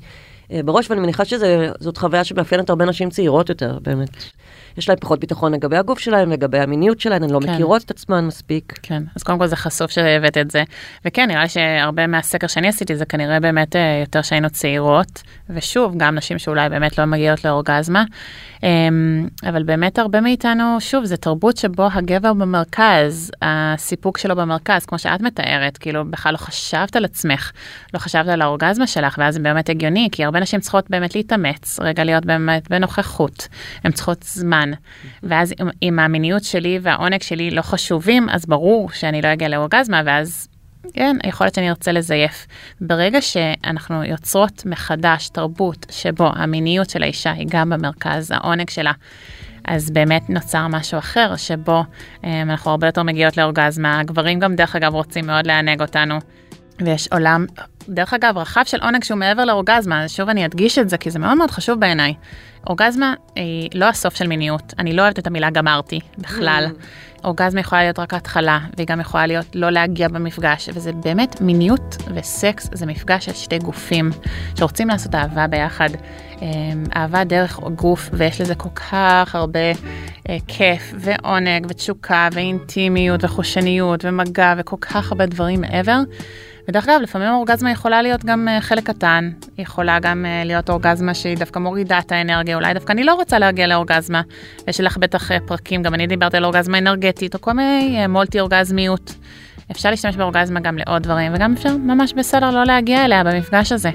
בראש, 0.65 0.89
ואני 0.89 1.01
מניחה 1.01 1.25
שזאת 1.25 1.97
חוויה 1.97 2.23
שמאפיינת 2.23 2.69
הרבה 2.69 2.85
נשים 2.85 3.09
צעירות 3.09 3.49
יותר, 3.49 3.77
באמת. 3.81 4.09
יש 4.79 4.89
להן 4.89 4.97
פחות 5.01 5.19
ביטחון 5.19 5.53
לגבי 5.53 5.77
הגוף 5.77 5.99
שלהן, 5.99 6.29
לגבי 6.29 6.59
המיניות 6.59 6.99
שלהן, 6.99 7.23
הן 7.23 7.29
לא 7.29 7.39
כן. 7.39 7.53
מכירות 7.53 7.83
את 7.83 7.91
עצמן 7.91 8.25
מספיק. 8.25 8.73
כן, 8.81 9.03
אז 9.15 9.23
קודם 9.23 9.39
כל 9.39 9.47
זה 9.47 9.55
חשוף 9.55 9.91
שהבאת 9.91 10.37
את 10.37 10.51
זה. 10.51 10.63
וכן, 11.05 11.27
נראה 11.27 11.43
לי 11.43 11.49
שהרבה 11.49 12.07
מהסקר 12.07 12.47
שאני 12.47 12.67
עשיתי 12.67 12.95
זה 12.95 13.05
כנראה 13.05 13.39
באמת 13.39 13.75
אה, 13.75 14.01
יותר 14.01 14.21
שהיינו 14.21 14.49
צעירות, 14.49 15.21
ושוב, 15.49 15.93
גם 15.97 16.15
נשים 16.15 16.39
שאולי 16.39 16.69
באמת 16.69 16.97
לא 16.97 17.05
מגיעות 17.05 17.45
לאורגזמה. 17.45 18.03
אמ, 18.63 19.27
אבל 19.49 19.63
באמת 19.63 19.99
הרבה 19.99 20.21
מאיתנו, 20.21 20.81
שוב, 20.81 21.05
זה 21.05 21.17
תרבות 21.17 21.57
שבו 21.57 21.87
הגבר 21.93 22.33
במרכז, 22.33 23.31
הסיפוק 23.41 24.17
שלו 24.17 24.35
במרכז, 24.35 24.85
כמו 24.85 24.99
שאת 24.99 25.21
מתארת, 25.21 25.77
כאילו 25.77 26.05
בכלל 26.11 26.31
לא 26.31 26.37
חשבת 26.37 26.95
על 26.95 27.05
עצמך, 27.05 27.51
לא 27.93 27.99
חשבת 27.99 28.27
על 28.27 28.41
האורגזמה 28.41 28.87
שלך, 28.87 29.15
ואז 29.17 29.33
זה 29.33 29.39
באמת 29.39 29.69
הגיוני, 29.69 30.09
כי 30.11 30.25
הרבה 30.25 30.39
נשים 30.39 30.59
צריכות 30.59 30.89
באמת 30.89 31.15
להתאמץ, 31.15 31.79
רגע 31.79 32.03
להיות 32.03 32.25
באמת 32.25 32.69
בנוכחות, 32.69 33.47
הן 33.83 33.91
צריכות 33.91 34.23
זמן. 34.23 34.68
ואז 35.23 35.53
אם- 35.83 35.99
המיניות 35.99 36.43
שלי 36.43 36.79
והעונג 36.81 37.21
שלי 37.21 37.51
לא 37.51 37.61
חשובים, 37.61 38.29
אז 38.29 38.45
ברור 38.45 38.91
שאני 38.91 39.21
לא 39.21 39.33
אגיע 39.33 39.47
לאורגזמה, 39.47 40.01
ואז 40.05 40.47
כן, 40.93 41.15
יכול 41.25 41.45
להיות 41.45 41.55
שאני 41.55 41.69
ארצה 41.69 41.91
לזייף. 41.91 42.47
ברגע 42.81 43.21
שאנחנו 43.21 44.03
יוצרות 44.03 44.63
מחדש 44.65 45.29
תרבות 45.29 45.85
שבו 45.91 46.29
המיניות 46.35 46.89
של 46.89 47.03
האישה 47.03 47.31
היא 47.31 47.47
גם 47.49 47.69
במרכז, 47.69 48.31
העונג 48.31 48.69
שלה, 48.69 48.91
אז 49.65 49.91
באמת 49.91 50.29
נוצר 50.29 50.67
משהו 50.67 50.97
אחר, 50.99 51.35
שבו 51.35 51.83
אה, 52.23 52.41
אנחנו 52.41 52.71
הרבה 52.71 52.87
יותר 52.87 53.03
מגיעות 53.03 53.37
לאורגזמה. 53.37 53.99
הגברים 53.99 54.39
גם, 54.39 54.55
דרך 54.55 54.75
אגב, 54.75 54.93
רוצים 54.93 55.27
מאוד 55.27 55.47
לענג 55.47 55.81
אותנו. 55.81 56.19
ויש 56.85 57.07
עולם, 57.07 57.45
דרך 57.89 58.13
אגב, 58.13 58.37
רחב 58.37 58.61
של 58.65 58.77
עונג 58.81 59.03
שהוא 59.03 59.17
מעבר 59.17 59.45
לאורגזמה, 59.45 60.03
אז 60.03 60.11
שוב 60.11 60.29
אני 60.29 60.45
אדגיש 60.45 60.77
את 60.79 60.89
זה, 60.89 60.97
כי 60.97 61.11
זה 61.11 61.19
מאוד 61.19 61.37
מאוד 61.37 61.51
חשוב 61.51 61.79
בעיניי. 61.79 62.13
אורגזמה 62.67 63.13
היא 63.35 63.69
לא 63.73 63.85
הסוף 63.85 64.15
של 64.15 64.27
מיניות, 64.27 64.73
אני 64.79 64.93
לא 64.93 65.01
אוהבת 65.01 65.19
את 65.19 65.27
המילה 65.27 65.49
גמרתי 65.49 65.99
בכלל. 66.17 66.67
Mm. 66.67 66.83
אורגזמה 67.23 67.59
יכולה 67.59 67.81
להיות 67.81 67.99
רק 67.99 68.13
התחלה, 68.13 68.59
והיא 68.77 68.87
גם 68.87 68.99
יכולה 68.99 69.27
להיות 69.27 69.55
לא 69.55 69.69
להגיע 69.69 70.07
במפגש, 70.07 70.69
וזה 70.73 70.91
באמת 70.93 71.41
מיניות 71.41 71.97
וסקס 72.15 72.69
זה 72.73 72.85
מפגש 72.85 73.25
של 73.25 73.33
שתי 73.33 73.59
גופים 73.59 74.09
שרוצים 74.55 74.87
לעשות 74.87 75.15
אהבה 75.15 75.47
ביחד. 75.47 75.89
אמ, 76.41 76.83
אהבה 76.95 77.23
דרך 77.23 77.59
גוף, 77.59 78.09
ויש 78.13 78.41
לזה 78.41 78.55
כל 78.55 78.69
כך 78.69 79.35
הרבה 79.35 79.71
אה, 80.29 80.37
כיף 80.47 80.93
ועונג 80.97 81.65
ותשוקה 81.69 82.29
ואינטימיות 82.31 83.23
וחושניות 83.23 84.05
ומגע 84.05 84.53
וכל 84.57 84.77
כך 84.81 85.11
הרבה 85.11 85.25
דברים 85.25 85.61
מעבר. 85.61 85.99
ודרך 86.67 86.87
אגב, 86.89 87.01
לפעמים 87.01 87.27
האורגזמה 87.27 87.71
יכולה 87.71 88.01
להיות 88.01 88.25
גם 88.25 88.47
אה, 88.47 88.61
חלק 88.61 88.83
קטן, 88.83 89.29
היא 89.57 89.63
יכולה 89.63 89.99
גם 89.99 90.25
אה, 90.25 90.43
להיות 90.45 90.69
אורגזמה 90.69 91.13
שהיא 91.13 91.37
דווקא 91.37 91.59
מורידה 91.59 91.99
את 91.99 92.11
האנרגיה, 92.11 92.55
אולי 92.55 92.73
דווקא 92.73 92.91
אני 92.91 93.03
לא 93.03 93.13
רוצה 93.13 93.39
להגיע 93.39 93.67
לאורגזמה. 93.67 94.21
יש 94.67 94.81
לך 94.81 94.97
בטח 94.97 95.31
אה, 95.31 95.37
פרקים, 95.45 95.83
גם 95.83 95.93
אני 95.93 96.07
דיברתי 96.07 96.37
על 96.37 96.45
אורגזמה 96.45 96.77
אנרגטית, 96.77 97.35
או 97.35 97.41
כל 97.41 97.53
מיני 97.53 98.07
מולטי 98.07 98.39
אורגזמיות. 98.39 99.15
אפשר 99.71 99.89
להשתמש 99.89 100.15
באורגזמה 100.15 100.59
גם 100.59 100.77
לעוד 100.77 101.03
דברים, 101.03 101.33
וגם 101.35 101.53
אפשר 101.53 101.77
ממש 101.77 102.13
בסדר 102.13 102.51
לא 102.51 102.63
להגיע 102.63 103.05
אליה 103.05 103.23
במפגש 103.23 103.71
הזה. 103.71 103.91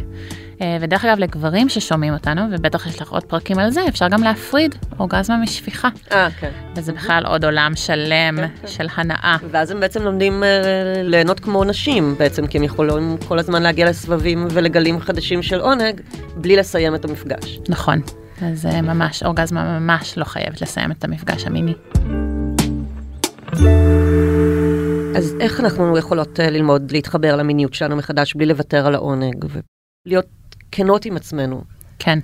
אה, 0.60 0.76
ודרך 0.80 1.04
אגב, 1.04 1.18
לגברים 1.18 1.68
ששומעים 1.68 2.12
אותנו, 2.12 2.42
ובטח 2.50 2.86
יש 2.86 3.02
לך 3.02 3.10
עוד 3.10 3.24
פרקים 3.24 3.58
על 3.58 3.70
זה, 3.70 3.88
אפשר 3.88 4.08
גם 4.08 4.22
להפריד 4.22 4.74
אורגזמה 4.98 5.36
משפיכה. 5.36 5.88
אה, 6.12 6.28
כן. 6.30 6.50
וזה 6.76 6.92
בכלל 6.92 7.26
עוד 7.26 7.44
עולם 7.44 7.72
שלם 7.76 8.36
כן, 8.36 8.48
כן. 8.60 8.68
של 8.68 8.86
הנאה. 8.96 9.36
ואז 9.50 9.70
הם 9.70 9.80
בעצם 9.80 10.02
לומדים 10.02 10.42
uh, 10.42 10.46
ליהנות 11.02 11.40
כמו 11.40 11.64
נשים 11.64 12.14
בעצם, 12.18 12.46
כי 12.46 12.58
הם 12.58 12.64
יכולים 12.64 13.16
כל 13.28 13.38
הזמן 13.38 13.62
להגיע 13.62 13.90
לסבבים 13.90 14.48
ולגלים 14.50 15.00
חדשים 15.00 15.42
של 15.42 15.60
עונג, 15.60 16.00
בלי 16.36 16.56
לסיים 16.56 16.94
את 16.94 17.04
המפגש. 17.04 17.58
נכון. 17.68 18.00
אז 18.42 18.66
uh, 18.66 18.82
ממש, 18.82 19.22
אורגזמה 19.22 19.78
ממש 19.78 20.18
לא 20.18 20.24
חייבת 20.24 20.60
לסיים 20.60 20.90
את 20.90 21.04
המפגש 21.04 21.44
המיני. 21.46 21.74
אז 25.16 25.36
איך 25.40 25.60
אנחנו 25.60 25.98
יכולות 25.98 26.38
ללמוד 26.38 26.92
להתחבר 26.92 27.36
למיניות 27.36 27.74
שלנו 27.74 27.96
מחדש 27.96 28.34
בלי 28.34 28.46
לוותר 28.46 28.86
על 28.86 28.94
העונג 28.94 29.44
ולהיות 30.06 30.26
כנות 30.72 31.04
עם 31.04 31.16
עצמנו. 31.16 31.64
כן. 31.98 32.18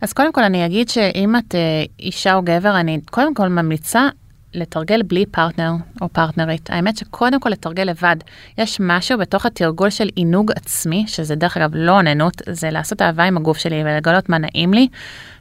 אז 0.00 0.12
קודם 0.12 0.32
כל 0.32 0.42
אני 0.42 0.66
אגיד 0.66 0.88
שאם 0.88 1.36
את 1.36 1.54
אה, 1.54 1.84
אישה 2.00 2.34
או 2.34 2.42
גבר, 2.42 2.80
אני 2.80 3.00
קודם 3.10 3.34
כל 3.34 3.48
ממליצה 3.48 4.08
לתרגל 4.54 5.02
בלי 5.02 5.26
פרטנר 5.26 5.72
או 6.00 6.08
פרטנרית. 6.08 6.70
האמת 6.70 6.96
שקודם 6.96 7.40
כל 7.40 7.48
לתרגל 7.50 7.82
לבד. 7.82 8.16
יש 8.58 8.80
משהו 8.80 9.18
בתוך 9.18 9.46
התרגול 9.46 9.90
של 9.90 10.08
עינוג 10.14 10.52
עצמי, 10.52 11.04
שזה 11.06 11.34
דרך 11.34 11.56
אגב 11.56 11.70
לא 11.74 11.92
אוננות, 11.92 12.42
זה 12.50 12.70
לעשות 12.70 13.02
אהבה 13.02 13.24
עם 13.24 13.36
הגוף 13.36 13.58
שלי 13.58 13.82
ולגלות 13.84 14.28
מה 14.28 14.38
נעים 14.38 14.74
לי, 14.74 14.88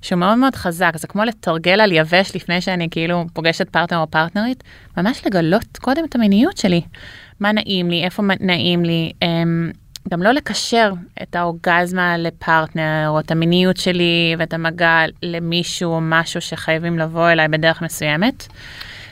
שהוא 0.02 0.20
מאוד 0.20 0.38
מאוד 0.38 0.56
חזק. 0.56 0.92
זה 0.98 1.08
כמו 1.08 1.24
לתרגל 1.24 1.82
על 1.82 1.92
יבש 1.92 2.36
לפני 2.36 2.62
שאני 2.62 2.88
כאילו 2.92 3.26
פוגשת 3.34 3.70
פרטנר 3.70 4.00
או 4.00 4.08
פרטנרית, 4.08 4.64
ממש 4.98 5.22
לגלות 5.26 5.78
קודם 5.82 6.06
את 6.06 6.16
המיניות 6.16 6.58
שלי. 6.58 6.82
מה 7.40 7.52
נעים 7.52 7.90
לי, 7.90 8.04
איפה 8.04 8.24
נעים 8.40 8.86
לי. 8.86 9.12
אמ, 9.22 9.72
גם 10.10 10.24
לא 10.24 10.32
לקשר 10.32 10.94
את 11.24 11.36
האורגזמה 11.36 12.18
לפרטנר, 12.18 13.06
או 13.08 13.20
את 13.20 13.32
המיניות 13.32 13.78
שלי 13.78 14.36
ואת 14.40 14.54
המגע 14.54 15.00
למישהו 15.24 15.92
או 15.92 16.00
משהו 16.02 16.42
שחייבים 16.42 17.00
לבוא 17.00 17.30
אליי 17.30 17.48
בדרך 17.48 17.82
מסוימת. 17.82 18.48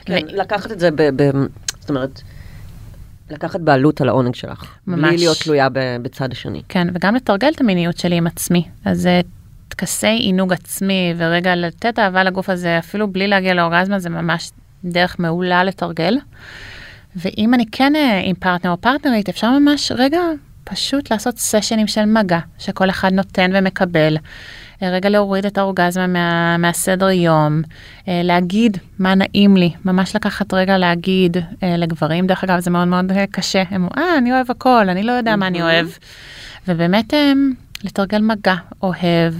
כן, 0.06 0.14
ו... 0.14 0.36
לקחת 0.36 0.72
את 0.72 0.80
זה 0.80 0.92
ב... 0.92 1.02
ב... 1.02 1.32
זאת 1.80 1.90
אומרת, 1.90 2.22
לקחת 3.30 3.60
בעלות 3.60 4.02
על 4.02 4.10
העונג 4.10 4.36
שלך. 4.36 4.66
ממש. 4.88 5.10
בלי 5.10 5.18
להיות 5.18 5.38
תלויה 5.38 5.68
בצד 6.02 6.32
השני. 6.32 6.62
כן, 6.70 6.88
וגם 6.94 7.16
לתרגל 7.16 7.52
את 7.56 7.62
המיניות 7.62 7.98
שלי 7.98 8.16
עם 8.16 8.28
עצמי. 8.28 8.68
אז 8.86 9.10
טקסי 9.68 10.08
עינוג 10.08 10.54
עצמי, 10.54 11.14
ורגע 11.18 11.56
לתת 11.56 12.00
אהבה 12.00 12.24
לגוף 12.24 12.50
הזה, 12.50 12.80
אפילו 12.80 13.08
בלי 13.08 13.28
להגיע 13.28 13.54
לאורגזמה, 13.54 14.00
זה 14.00 14.10
ממש 14.10 14.52
דרך 14.86 15.20
מעולה 15.20 15.64
לתרגל. 15.64 16.18
ואם 17.16 17.54
אני 17.54 17.66
כן 17.72 17.96
אה, 17.96 18.22
עם 18.24 18.36
פרטנר 18.36 18.72
או 18.72 18.78
פרטנרית, 18.78 19.30
אפשר 19.30 19.60
ממש 19.60 19.92
רגע 19.96 20.20
פשוט 20.64 21.12
לעשות 21.12 21.38
סשנים 21.38 21.88
של 21.88 22.06
מגע, 22.06 22.40
שכל 22.60 22.90
אחד 22.90 23.14
נותן 23.14 23.52
ומקבל. 23.54 24.18
אה, 24.84 24.90
רגע 24.90 25.10
להוריד 25.10 25.46
את 25.46 25.58
האורגזמה 25.58 26.08
מה, 26.08 26.58
מהסדר 26.58 27.10
יום, 27.10 27.62
אה, 28.08 28.22
להגיד 28.24 28.78
מה 29.00 29.16
נעים 29.16 29.58
לי, 29.58 29.72
ממש 29.86 30.16
לקחת 30.16 30.54
רגע 30.54 30.78
להגיד 30.78 31.38
אה, 31.64 31.78
לגברים, 31.78 32.28
דרך 32.28 32.44
אגב 32.44 32.60
זה 32.60 32.72
מאוד 32.72 32.88
מאוד 32.88 33.12
קשה, 33.32 33.64
הם 33.70 33.84
אומרים, 33.84 34.08
אה, 34.08 34.18
אני 34.18 34.34
אוהב 34.34 34.52
הכל, 34.52 34.90
אני 34.90 35.04
לא 35.04 35.12
יודע 35.12 35.36
מה 35.36 35.48
אני 35.48 35.62
אוהב. 35.62 35.88
ובאמת 36.68 37.14
לתרגל 37.84 38.22
מגע, 38.22 38.56
אוהב, 38.84 39.34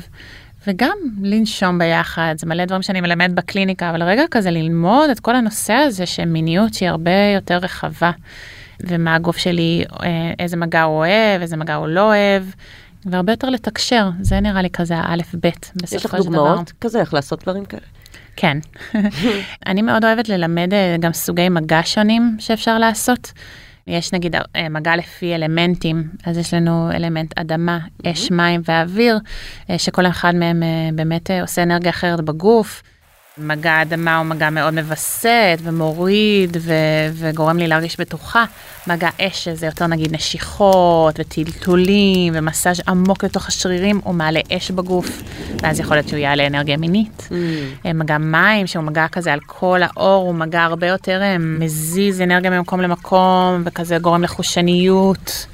וגם 0.68 0.98
לנשום 1.22 1.80
ביחד, 1.80 2.36
זה 2.38 2.48
מלא 2.48 2.66
דברים 2.66 2.82
שאני 2.82 3.02
מלמד 3.02 3.32
בקליניקה, 3.36 3.90
אבל 3.90 4.04
רגע 4.04 4.24
כזה 4.32 4.52
ללמוד 4.52 5.10
את 5.10 5.20
כל 5.20 5.36
הנושא 5.36 5.74
הזה 5.74 6.06
של 6.06 6.26
מיניות 6.26 6.74
שהיא 6.74 6.90
הרבה 6.90 7.12
יותר 7.36 7.58
רחבה. 7.58 8.12
ומה 8.84 9.16
הגוף 9.16 9.38
שלי, 9.38 9.84
אה, 10.04 10.34
איזה 10.40 10.58
מגע 10.58 10.82
הוא 10.82 10.98
אוהב, 10.98 11.42
איזה 11.42 11.58
מגע 11.58 11.76
הוא 11.76 11.88
לא 11.88 12.02
אוהב, 12.02 12.44
והרבה 13.06 13.34
יותר 13.34 13.50
לתקשר, 13.50 14.10
זה 14.22 14.40
נראה 14.40 14.62
לי 14.62 14.70
כזה 14.70 14.98
האלף-בית 14.98 15.72
בסופו 15.76 16.00
של 16.00 16.08
דבר. 16.08 16.18
יש 16.18 16.26
לך 16.26 16.26
דוגמאות 16.26 16.72
כזה, 16.82 17.00
איך 17.00 17.14
לעשות 17.14 17.44
דברים 17.44 17.66
כאלה? 17.66 17.82
כן. 18.36 18.58
אני 19.68 19.82
מאוד 19.82 20.06
אוהבת 20.06 20.30
ללמד 20.30 20.74
אה, 20.74 20.96
גם 21.00 21.14
סוגי 21.14 21.50
מגע 21.50 21.82
שונים 21.84 22.36
שאפשר 22.40 22.78
לעשות. 22.78 23.32
יש 23.88 24.14
נגיד 24.14 24.36
אה, 24.36 24.70
מגע 24.70 24.96
לפי 24.96 25.36
אלמנטים, 25.36 26.10
אז 26.26 26.38
יש 26.38 26.54
לנו 26.54 26.92
אלמנט 26.92 27.40
אדמה, 27.40 27.80
אש, 28.06 28.32
מים 28.32 28.62
ואוויר, 28.66 29.20
שכל 29.78 30.06
אחד 30.06 30.36
מהם 30.36 30.64
באמת 30.96 31.32
עושה 31.42 31.64
אנרגיה 31.64 31.90
אחרת 31.90 32.22
בגוף. 32.22 32.84
מגע 33.38 33.72
האדמה 33.72 34.18
הוא 34.18 34.26
מגע 34.26 34.50
מאוד 34.50 34.74
מווסת 34.74 35.60
ומוריד 35.64 36.58
ו- 36.60 36.74
וגורם 37.14 37.58
לי 37.58 37.68
להרגיש 37.68 38.00
בטוחה. 38.00 38.46
מגע 38.88 39.10
אש 39.22 39.44
שזה 39.44 39.66
יותר 39.66 39.88
נגיד 39.88 40.14
נשיכות 40.14 41.20
וטלטולים 41.20 42.34
ומסאז' 42.36 42.82
עמוק 42.88 43.24
לתוך 43.24 43.48
השרירים, 43.48 44.02
הוא 44.04 44.16
מעלה 44.16 44.40
אש 44.58 44.72
בגוף, 44.72 45.22
ואז 45.62 45.80
יכול 45.80 45.98
להיות 45.98 46.08
שהוא 46.08 46.20
יעלה 46.20 46.48
אנרגיה 46.48 46.78
מינית. 46.78 47.28
Mm. 47.30 47.34
אה, 47.86 47.94
מגע 47.94 48.18
מים 48.18 48.68
שהוא 48.68 48.84
מגע 48.84 49.08
כזה 49.08 49.34
על 49.34 49.40
כל 49.46 49.80
האור, 49.84 50.28
הוא 50.28 50.36
מגע 50.36 50.64
הרבה 50.64 50.88
יותר 50.88 51.22
אה, 51.22 51.38
מזיז 51.38 52.22
אנרגיה 52.22 52.50
ממקום 52.50 52.82
למקום 52.82 53.64
וכזה 53.66 53.98
גורם 53.98 54.24
לחושניות. 54.24 55.46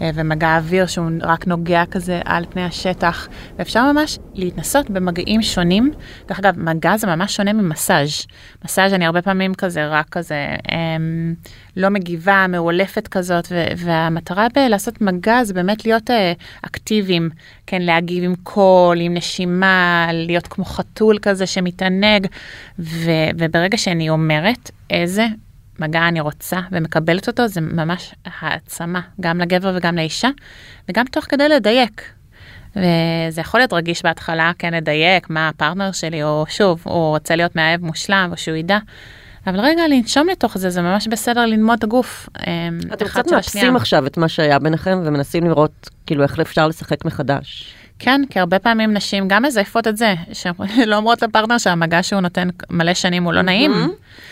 אה, 0.00 0.10
ומגע 0.14 0.56
אוויר 0.56 0.86
שהוא 0.86 1.10
רק 1.22 1.46
נוגע 1.46 1.84
כזה 1.90 2.20
על 2.24 2.44
פני 2.50 2.64
השטח, 2.64 3.28
ואפשר 3.58 3.92
ממש 3.92 4.18
להתנסות 4.34 4.90
במגעים 4.90 5.42
שונים. 5.42 5.92
דרך 6.28 6.38
אגב, 6.38 6.58
מגע 6.58 6.96
זה 6.96 7.06
ממש 7.06 7.36
שונה 7.36 7.52
ממסאז'. 7.52 8.26
מסאז' 8.64 8.92
אני 8.92 9.06
הרבה 9.06 9.22
פעמים 9.22 9.54
כזה 9.54 9.88
רק 9.88 10.08
כזה 10.08 10.56
אמ, 10.72 11.34
לא 11.76 11.88
מגיבה, 11.88 12.46
מאולפת 12.48 13.08
כזאת, 13.08 13.52
והמטרה 13.76 14.46
בלעשות 14.54 15.00
מגע 15.00 15.44
זה 15.44 15.54
באמת 15.54 15.84
להיות 15.84 16.10
אה, 16.10 16.32
אקטיביים, 16.62 17.30
כן, 17.66 17.82
להגיב 17.82 18.24
עם 18.24 18.34
קול, 18.42 19.00
עם 19.00 19.14
נשימה, 19.14 20.08
להיות 20.12 20.46
כמו 20.46 20.64
חתול 20.64 21.18
כזה 21.22 21.46
שמתענג, 21.46 22.26
וברגע 22.78 23.76
שאני 23.78 24.10
אומרת 24.10 24.70
איזה 24.90 25.26
מגע 25.78 26.08
אני 26.08 26.20
רוצה 26.20 26.60
ומקבלת 26.70 27.28
אותו, 27.28 27.48
זה 27.48 27.60
ממש 27.60 28.14
העצמה, 28.24 29.00
גם 29.20 29.40
לגבר 29.40 29.72
וגם 29.76 29.96
לאישה, 29.96 30.28
וגם 30.88 31.04
תוך 31.06 31.24
כדי 31.24 31.48
לדייק. 31.48 32.02
וזה 32.76 33.40
יכול 33.40 33.60
להיות 33.60 33.72
רגיש 33.72 34.02
בהתחלה, 34.02 34.52
כן, 34.58 34.74
לדייק 34.74 35.30
מה 35.30 35.48
הפרטנר 35.48 35.92
שלי, 35.92 36.22
או 36.22 36.44
שוב, 36.48 36.82
הוא 36.84 37.08
רוצה 37.08 37.36
להיות 37.36 37.56
מאהב 37.56 37.84
מושלם, 37.84 38.28
או 38.32 38.36
שהוא 38.36 38.56
ידע. 38.56 38.78
אבל 39.46 39.60
רגע, 39.60 39.82
לנשום 39.88 40.28
לתוך 40.28 40.58
זה, 40.58 40.70
זה 40.70 40.82
ממש 40.82 41.08
בסדר 41.08 41.46
ללמוד 41.46 41.78
את 41.78 41.84
הגוף. 41.84 42.28
אמ, 42.46 42.78
אתם 42.92 43.04
קצת 43.04 43.32
מאפסים 43.32 43.76
עכשיו 43.76 44.06
את 44.06 44.16
מה 44.16 44.28
שהיה 44.28 44.58
ביניכם, 44.58 45.00
ומנסים 45.04 45.44
לראות 45.44 45.90
כאילו 46.06 46.22
איך 46.22 46.40
אפשר 46.40 46.68
לשחק 46.68 47.04
מחדש. 47.04 47.74
כן, 47.98 48.20
כי 48.30 48.40
הרבה 48.40 48.58
פעמים 48.58 48.94
נשים 48.94 49.28
גם 49.28 49.42
מזייפות 49.42 49.88
את 49.88 49.96
זה, 49.96 50.14
שלא 50.32 50.96
אומרות 50.96 51.22
לפרטנר 51.22 51.58
שהמגע 51.58 52.02
שהוא 52.02 52.20
נותן 52.20 52.48
מלא 52.70 52.94
שנים 52.94 53.24
הוא 53.24 53.32
לא 53.32 53.42
נעים. 53.42 53.72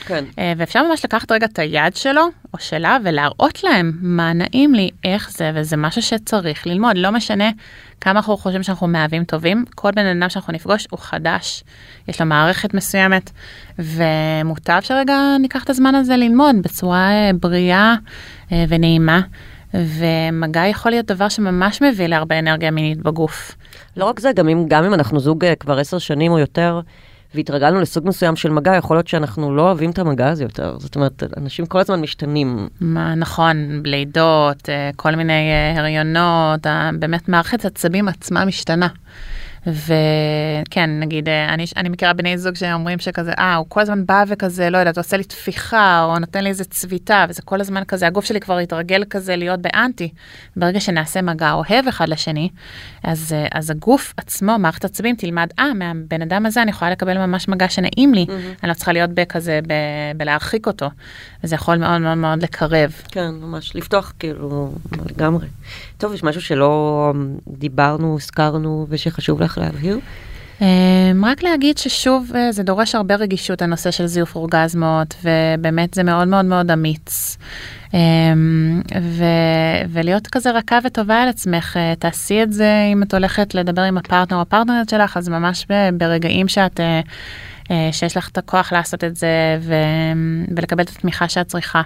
כן. 0.06 0.24
אה, 0.38 0.52
ואפשר 0.56 0.82
ממש 0.82 1.04
לקחת 1.04 1.32
רגע 1.32 1.46
את 1.46 1.58
היד 1.58 1.96
שלו 1.96 2.22
או 2.54 2.58
שלה 2.58 2.98
ולהראות 3.04 3.64
להם 3.64 3.92
מה 4.00 4.32
נעים 4.32 4.74
לי, 4.74 4.90
איך 5.04 5.30
זה, 5.30 5.50
וזה 5.54 5.76
משהו 5.76 6.02
שצריך 6.02 6.66
ללמוד. 6.66 6.98
לא 6.98 7.10
משנה 7.10 7.50
כמה 8.00 8.18
אנחנו 8.18 8.36
חושבים 8.36 8.62
שאנחנו 8.62 8.86
מאהבים 8.86 9.24
טובים, 9.24 9.64
כל 9.74 9.90
בן 9.90 10.06
אדם 10.06 10.28
שאנחנו 10.28 10.52
נפגוש 10.52 10.86
הוא 10.90 10.98
חדש, 10.98 11.64
יש 12.08 12.20
לו 12.20 12.26
מערכת 12.26 12.74
מסוימת, 12.74 13.30
ומוטב 13.78 14.80
שרגע 14.80 15.14
ניקח 15.40 15.64
את 15.64 15.70
הזמן 15.70 15.94
הזה 15.94 16.16
ללמוד 16.16 16.56
בצורה 16.62 17.10
אה, 17.10 17.30
בריאה 17.40 17.94
אה, 18.52 18.64
ונעימה. 18.68 19.20
ומגע 19.74 20.66
יכול 20.66 20.92
להיות 20.92 21.06
דבר 21.06 21.28
שממש 21.28 21.82
מביא 21.82 22.06
להרבה 22.06 22.38
אנרגיה 22.38 22.70
מינית 22.70 22.98
בגוף. 22.98 23.54
לא 23.96 24.04
רק 24.04 24.20
זה, 24.20 24.32
גם 24.32 24.48
אם, 24.48 24.64
גם 24.68 24.84
אם 24.84 24.94
אנחנו 24.94 25.20
זוג 25.20 25.44
אה, 25.44 25.54
כבר 25.54 25.78
עשר 25.78 25.98
שנים 25.98 26.32
או 26.32 26.38
יותר, 26.38 26.80
והתרגלנו 27.34 27.80
לסוג 27.80 28.08
מסוים 28.08 28.36
של 28.36 28.50
מגע, 28.50 28.76
יכול 28.76 28.96
להיות 28.96 29.08
שאנחנו 29.08 29.56
לא 29.56 29.62
אוהבים 29.62 29.90
את 29.90 29.98
המגע 29.98 30.28
הזה 30.28 30.44
יותר. 30.44 30.76
זאת 30.78 30.96
אומרת, 30.96 31.22
אנשים 31.36 31.66
כל 31.66 31.78
הזמן 31.78 32.00
משתנים. 32.00 32.68
מה, 32.80 33.14
נכון, 33.14 33.82
לידות, 33.84 34.68
אה, 34.68 34.90
כל 34.96 35.14
מיני 35.14 35.32
אה, 35.32 35.80
הריונות, 35.80 36.66
באמת 36.98 37.28
מערכת 37.28 37.64
עצבים 37.64 38.08
עצמה 38.08 38.44
משתנה. 38.44 38.88
וכן, 39.66 40.90
נגיד, 41.00 41.28
אה, 41.28 41.54
אני, 41.54 41.64
אני 41.76 41.88
מכירה 41.88 42.12
בני 42.12 42.38
זוג 42.38 42.54
שאומרים 42.54 42.98
שכזה, 42.98 43.32
אה, 43.38 43.54
הוא 43.54 43.66
כל 43.68 43.80
הזמן 43.80 44.06
בא 44.06 44.24
וכזה, 44.28 44.70
לא 44.70 44.78
יודעת, 44.78 44.98
עושה 44.98 45.16
לי 45.16 45.24
תפיחה, 45.24 46.04
או 46.04 46.18
נותן 46.18 46.44
לי 46.44 46.48
איזה 46.48 46.64
צביטה, 46.64 47.26
וזה 47.28 47.42
כל 47.42 47.60
הזמן 47.60 47.84
כזה, 47.84 48.06
הגוף 48.06 48.24
שלי 48.24 48.40
כבר 48.40 48.58
התרגל 48.58 49.04
כזה 49.10 49.36
להיות 49.36 49.60
באנטי. 49.60 50.12
ברגע 50.56 50.80
שנעשה 50.80 51.22
מגע 51.22 51.52
אוהב 51.52 51.88
אחד 51.88 52.08
לשני, 52.08 52.48
אז, 53.02 53.32
אה, 53.32 53.46
אז 53.52 53.70
הגוף 53.70 54.14
עצמו, 54.16 54.58
מערכת 54.58 54.84
עצבים, 54.84 55.16
תלמד, 55.16 55.48
אה, 55.58 55.74
מהבן 55.74 56.22
אדם 56.22 56.46
הזה 56.46 56.62
אני 56.62 56.70
יכולה 56.70 56.90
לקבל 56.90 57.18
ממש 57.18 57.48
מגע 57.48 57.68
שנעים 57.68 58.14
לי, 58.14 58.26
mm-hmm. 58.28 58.62
אני 58.62 58.68
לא 58.68 58.74
צריכה 58.74 58.92
להיות 58.92 59.10
בכזה, 59.10 59.60
ב, 59.66 59.72
בלהרחיק 60.16 60.66
אותו. 60.66 60.90
וזה 61.44 61.54
יכול 61.54 61.76
מאוד 61.76 62.00
מאוד 62.00 62.18
מאוד 62.18 62.42
לקרב. 62.42 62.92
כן, 63.10 63.30
ממש 63.30 63.76
לפתוח 63.76 64.12
כאילו 64.18 64.72
לגמרי. 65.06 65.46
טוב, 65.98 66.14
יש 66.14 66.22
משהו 66.22 66.42
שלא 66.42 67.12
דיברנו, 67.48 68.16
הזכרנו, 68.16 68.86
ושחשוב 68.88 69.42
לך 69.42 69.49
להבהיר? 69.58 69.98
אמ, 70.60 71.24
רק 71.24 71.42
להגיד 71.42 71.78
ששוב, 71.78 72.32
אה, 72.34 72.52
זה 72.52 72.62
דורש 72.62 72.94
הרבה 72.94 73.14
רגישות, 73.14 73.62
הנושא 73.62 73.90
של 73.90 74.06
זיוף 74.06 74.36
אורגזמות, 74.36 75.14
ובאמת 75.24 75.94
זה 75.94 76.02
מאוד 76.02 76.28
מאוד 76.28 76.44
מאוד 76.44 76.70
אמיץ. 76.70 77.36
אמ, 77.94 78.82
ו- 79.00 79.84
ולהיות 79.88 80.26
כזה 80.26 80.50
רכה 80.50 80.78
וטובה 80.84 81.22
על 81.22 81.28
עצמך, 81.28 81.76
אה, 81.76 81.94
תעשי 81.98 82.42
את 82.42 82.52
זה 82.52 82.72
אם 82.92 83.02
את 83.02 83.14
הולכת 83.14 83.54
לדבר 83.54 83.82
עם 83.82 83.98
הפרטנר 83.98 84.36
או 84.36 84.42
הפרטנרית 84.42 84.88
שלך, 84.88 85.16
אז 85.16 85.28
ממש 85.28 85.66
ברגעים 85.94 86.48
שאת, 86.48 86.80
אה, 86.80 87.00
שיש 87.92 88.16
לך 88.16 88.28
את 88.28 88.38
הכוח 88.38 88.72
לעשות 88.72 89.04
את 89.04 89.16
זה 89.16 89.58
ו- 89.60 89.74
ולקבל 90.56 90.82
את 90.82 90.88
התמיכה 90.88 91.28
שאת 91.28 91.46
צריכה. 91.46 91.82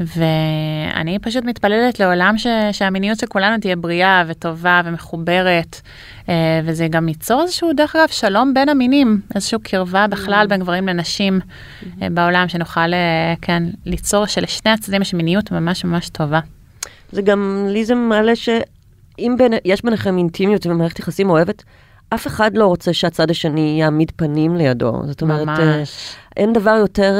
ואני 0.00 1.18
פשוט 1.18 1.44
מתפללת 1.44 2.00
לעולם 2.00 2.38
ש, 2.38 2.46
שהמיניות 2.72 3.18
של 3.18 3.26
כולנו 3.26 3.58
תהיה 3.58 3.76
בריאה 3.76 4.24
וטובה 4.26 4.80
ומחוברת, 4.84 5.80
אה, 6.28 6.60
וזה 6.64 6.88
גם 6.88 7.08
ייצור 7.08 7.42
איזשהו, 7.42 7.72
דרך 7.72 7.96
אגב, 7.96 8.08
שלום 8.08 8.54
בין 8.54 8.68
המינים, 8.68 9.20
איזושהי 9.34 9.58
קרבה 9.62 10.06
בכלל 10.06 10.46
בין 10.48 10.60
גברים 10.60 10.88
לנשים 10.88 11.40
אה, 12.02 12.10
בעולם, 12.10 12.48
שנוכל, 12.48 12.94
אה, 12.94 13.34
כן, 13.42 13.62
ליצור 13.86 14.26
שלשני 14.26 14.70
הצדדים 14.70 15.02
יש 15.02 15.14
מיניות 15.14 15.52
ממש 15.52 15.84
ממש 15.84 16.08
טובה. 16.08 16.40
זה 17.12 17.22
גם, 17.22 17.66
לי 17.68 17.84
זה 17.84 17.94
מעלה 17.94 18.36
שאם 18.36 19.34
בין, 19.38 19.52
יש 19.64 19.82
ביניכם 19.84 20.18
אינטימיות 20.18 20.66
ומערכת 20.66 20.98
יחסים 20.98 21.30
אוהבת, 21.30 21.62
אף 22.14 22.26
אחד 22.26 22.56
לא 22.56 22.66
רוצה 22.66 22.92
שהצד 22.92 23.30
השני 23.30 23.76
יעמיד 23.80 24.12
פנים 24.16 24.56
לידו. 24.56 25.02
זאת 25.06 25.22
אומרת, 25.22 25.46
ממש. 25.46 26.14
אין 26.36 26.52
דבר 26.52 26.70
יותר... 26.70 27.14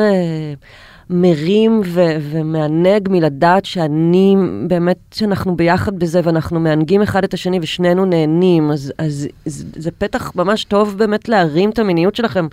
מרים 1.12 1.80
ו- 1.84 2.16
ומענג 2.20 3.08
מלדעת 3.10 3.64
שאני, 3.64 4.36
באמת, 4.66 4.96
שאנחנו 5.14 5.56
ביחד 5.56 5.98
בזה 5.98 6.20
ואנחנו 6.24 6.60
מענגים 6.60 7.02
אחד 7.02 7.24
את 7.24 7.34
השני 7.34 7.58
ושנינו 7.62 8.04
נהנים, 8.04 8.70
אז, 8.70 8.92
אז 8.98 9.28
זה, 9.44 9.64
זה 9.76 9.90
פתח 9.90 10.32
ממש 10.36 10.64
טוב 10.64 10.98
באמת 10.98 11.28
להרים 11.28 11.70
את 11.70 11.78
המיניות 11.78 12.16
שלכם. 12.16 12.46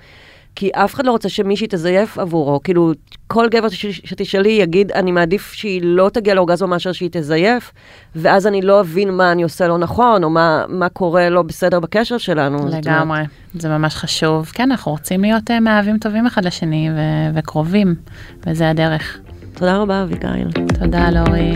כי 0.60 0.70
אף 0.74 0.94
אחד 0.96 1.06
לא 1.06 1.12
רוצה 1.12 1.30
שמישהי 1.30 1.68
תזייף 1.70 2.18
עבורו. 2.18 2.60
כאילו, 2.64 2.92
כל 3.28 3.48
גבר 3.52 3.70
שתשאלי 3.70 4.50
יגיד, 4.50 4.92
אני 4.92 5.12
מעדיף 5.12 5.54
שהיא 5.54 5.82
לא 5.84 6.10
תגיע 6.14 6.34
לאורגזמה 6.34 6.68
מאשר 6.68 6.92
שהיא 6.92 7.10
תזייף, 7.12 7.72
ואז 8.16 8.48
אני 8.48 8.62
לא 8.62 8.80
אבין 8.80 9.12
מה 9.12 9.32
אני 9.32 9.44
עושה 9.44 9.68
לא 9.68 9.78
נכון, 9.78 10.24
או 10.24 10.30
מה, 10.30 10.66
מה 10.68 10.90
קורה 10.90 11.30
לא 11.30 11.42
בסדר 11.42 11.80
בקשר 11.80 12.18
שלנו. 12.18 12.68
לגמרי, 12.68 13.22
זה 13.54 13.70
ממש 13.70 13.96
חשוב. 13.96 14.46
כן, 14.54 14.72
אנחנו 14.72 14.92
רוצים 14.92 15.22
להיות 15.22 15.50
uh, 15.50 15.60
מאהבים 15.62 15.98
טובים 15.98 16.26
אחד 16.26 16.46
לשני 16.46 16.90
ו- 16.96 17.38
וקרובים, 17.38 17.96
וזה 18.48 18.70
הדרך. 18.70 19.20
תודה 19.54 19.78
רבה, 19.78 20.04
אביגיל. 20.04 20.48
תודה, 20.80 21.10
לורי. 21.10 21.54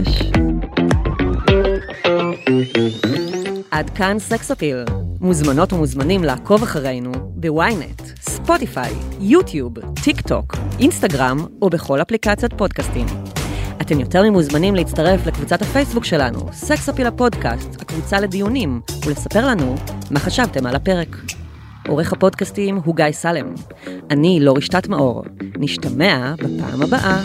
יש. 0.00 0.30
עד 3.74 3.90
כאן 3.90 4.18
סקס 4.18 4.50
אפיל. 4.50 4.84
מוזמנות 5.20 5.72
ומוזמנים 5.72 6.24
לעקוב 6.24 6.62
אחרינו 6.62 7.12
בוויינט, 7.14 8.02
ספוטיפיי, 8.20 8.92
יוטיוב, 9.20 9.74
טיק 10.04 10.20
טוק, 10.20 10.56
אינסטגרם 10.80 11.46
או 11.62 11.70
בכל 11.70 12.02
אפליקציית 12.02 12.54
פודקאסטים. 12.54 13.06
אתם 13.80 14.00
יותר 14.00 14.22
ממוזמנים 14.22 14.74
להצטרף 14.74 15.26
לקבוצת 15.26 15.62
הפייסבוק 15.62 16.04
שלנו, 16.04 16.52
סקס 16.52 16.88
אפיל 16.88 17.06
הפודקאסט, 17.06 17.82
הקבוצה 17.82 18.20
לדיונים, 18.20 18.80
ולספר 19.06 19.46
לנו 19.46 19.74
מה 20.10 20.20
חשבתם 20.20 20.66
על 20.66 20.76
הפרק. 20.76 21.16
עורך 21.88 22.12
הפודקאסטים 22.12 22.80
הוא 22.84 22.96
גיא 22.96 23.12
סלם. 23.12 23.54
אני 24.10 24.40
לא 24.40 24.56
רשתת 24.56 24.88
מאור. 24.88 25.24
נשתמע 25.58 26.34
בפעם 26.38 26.82
הבאה. 26.82 27.22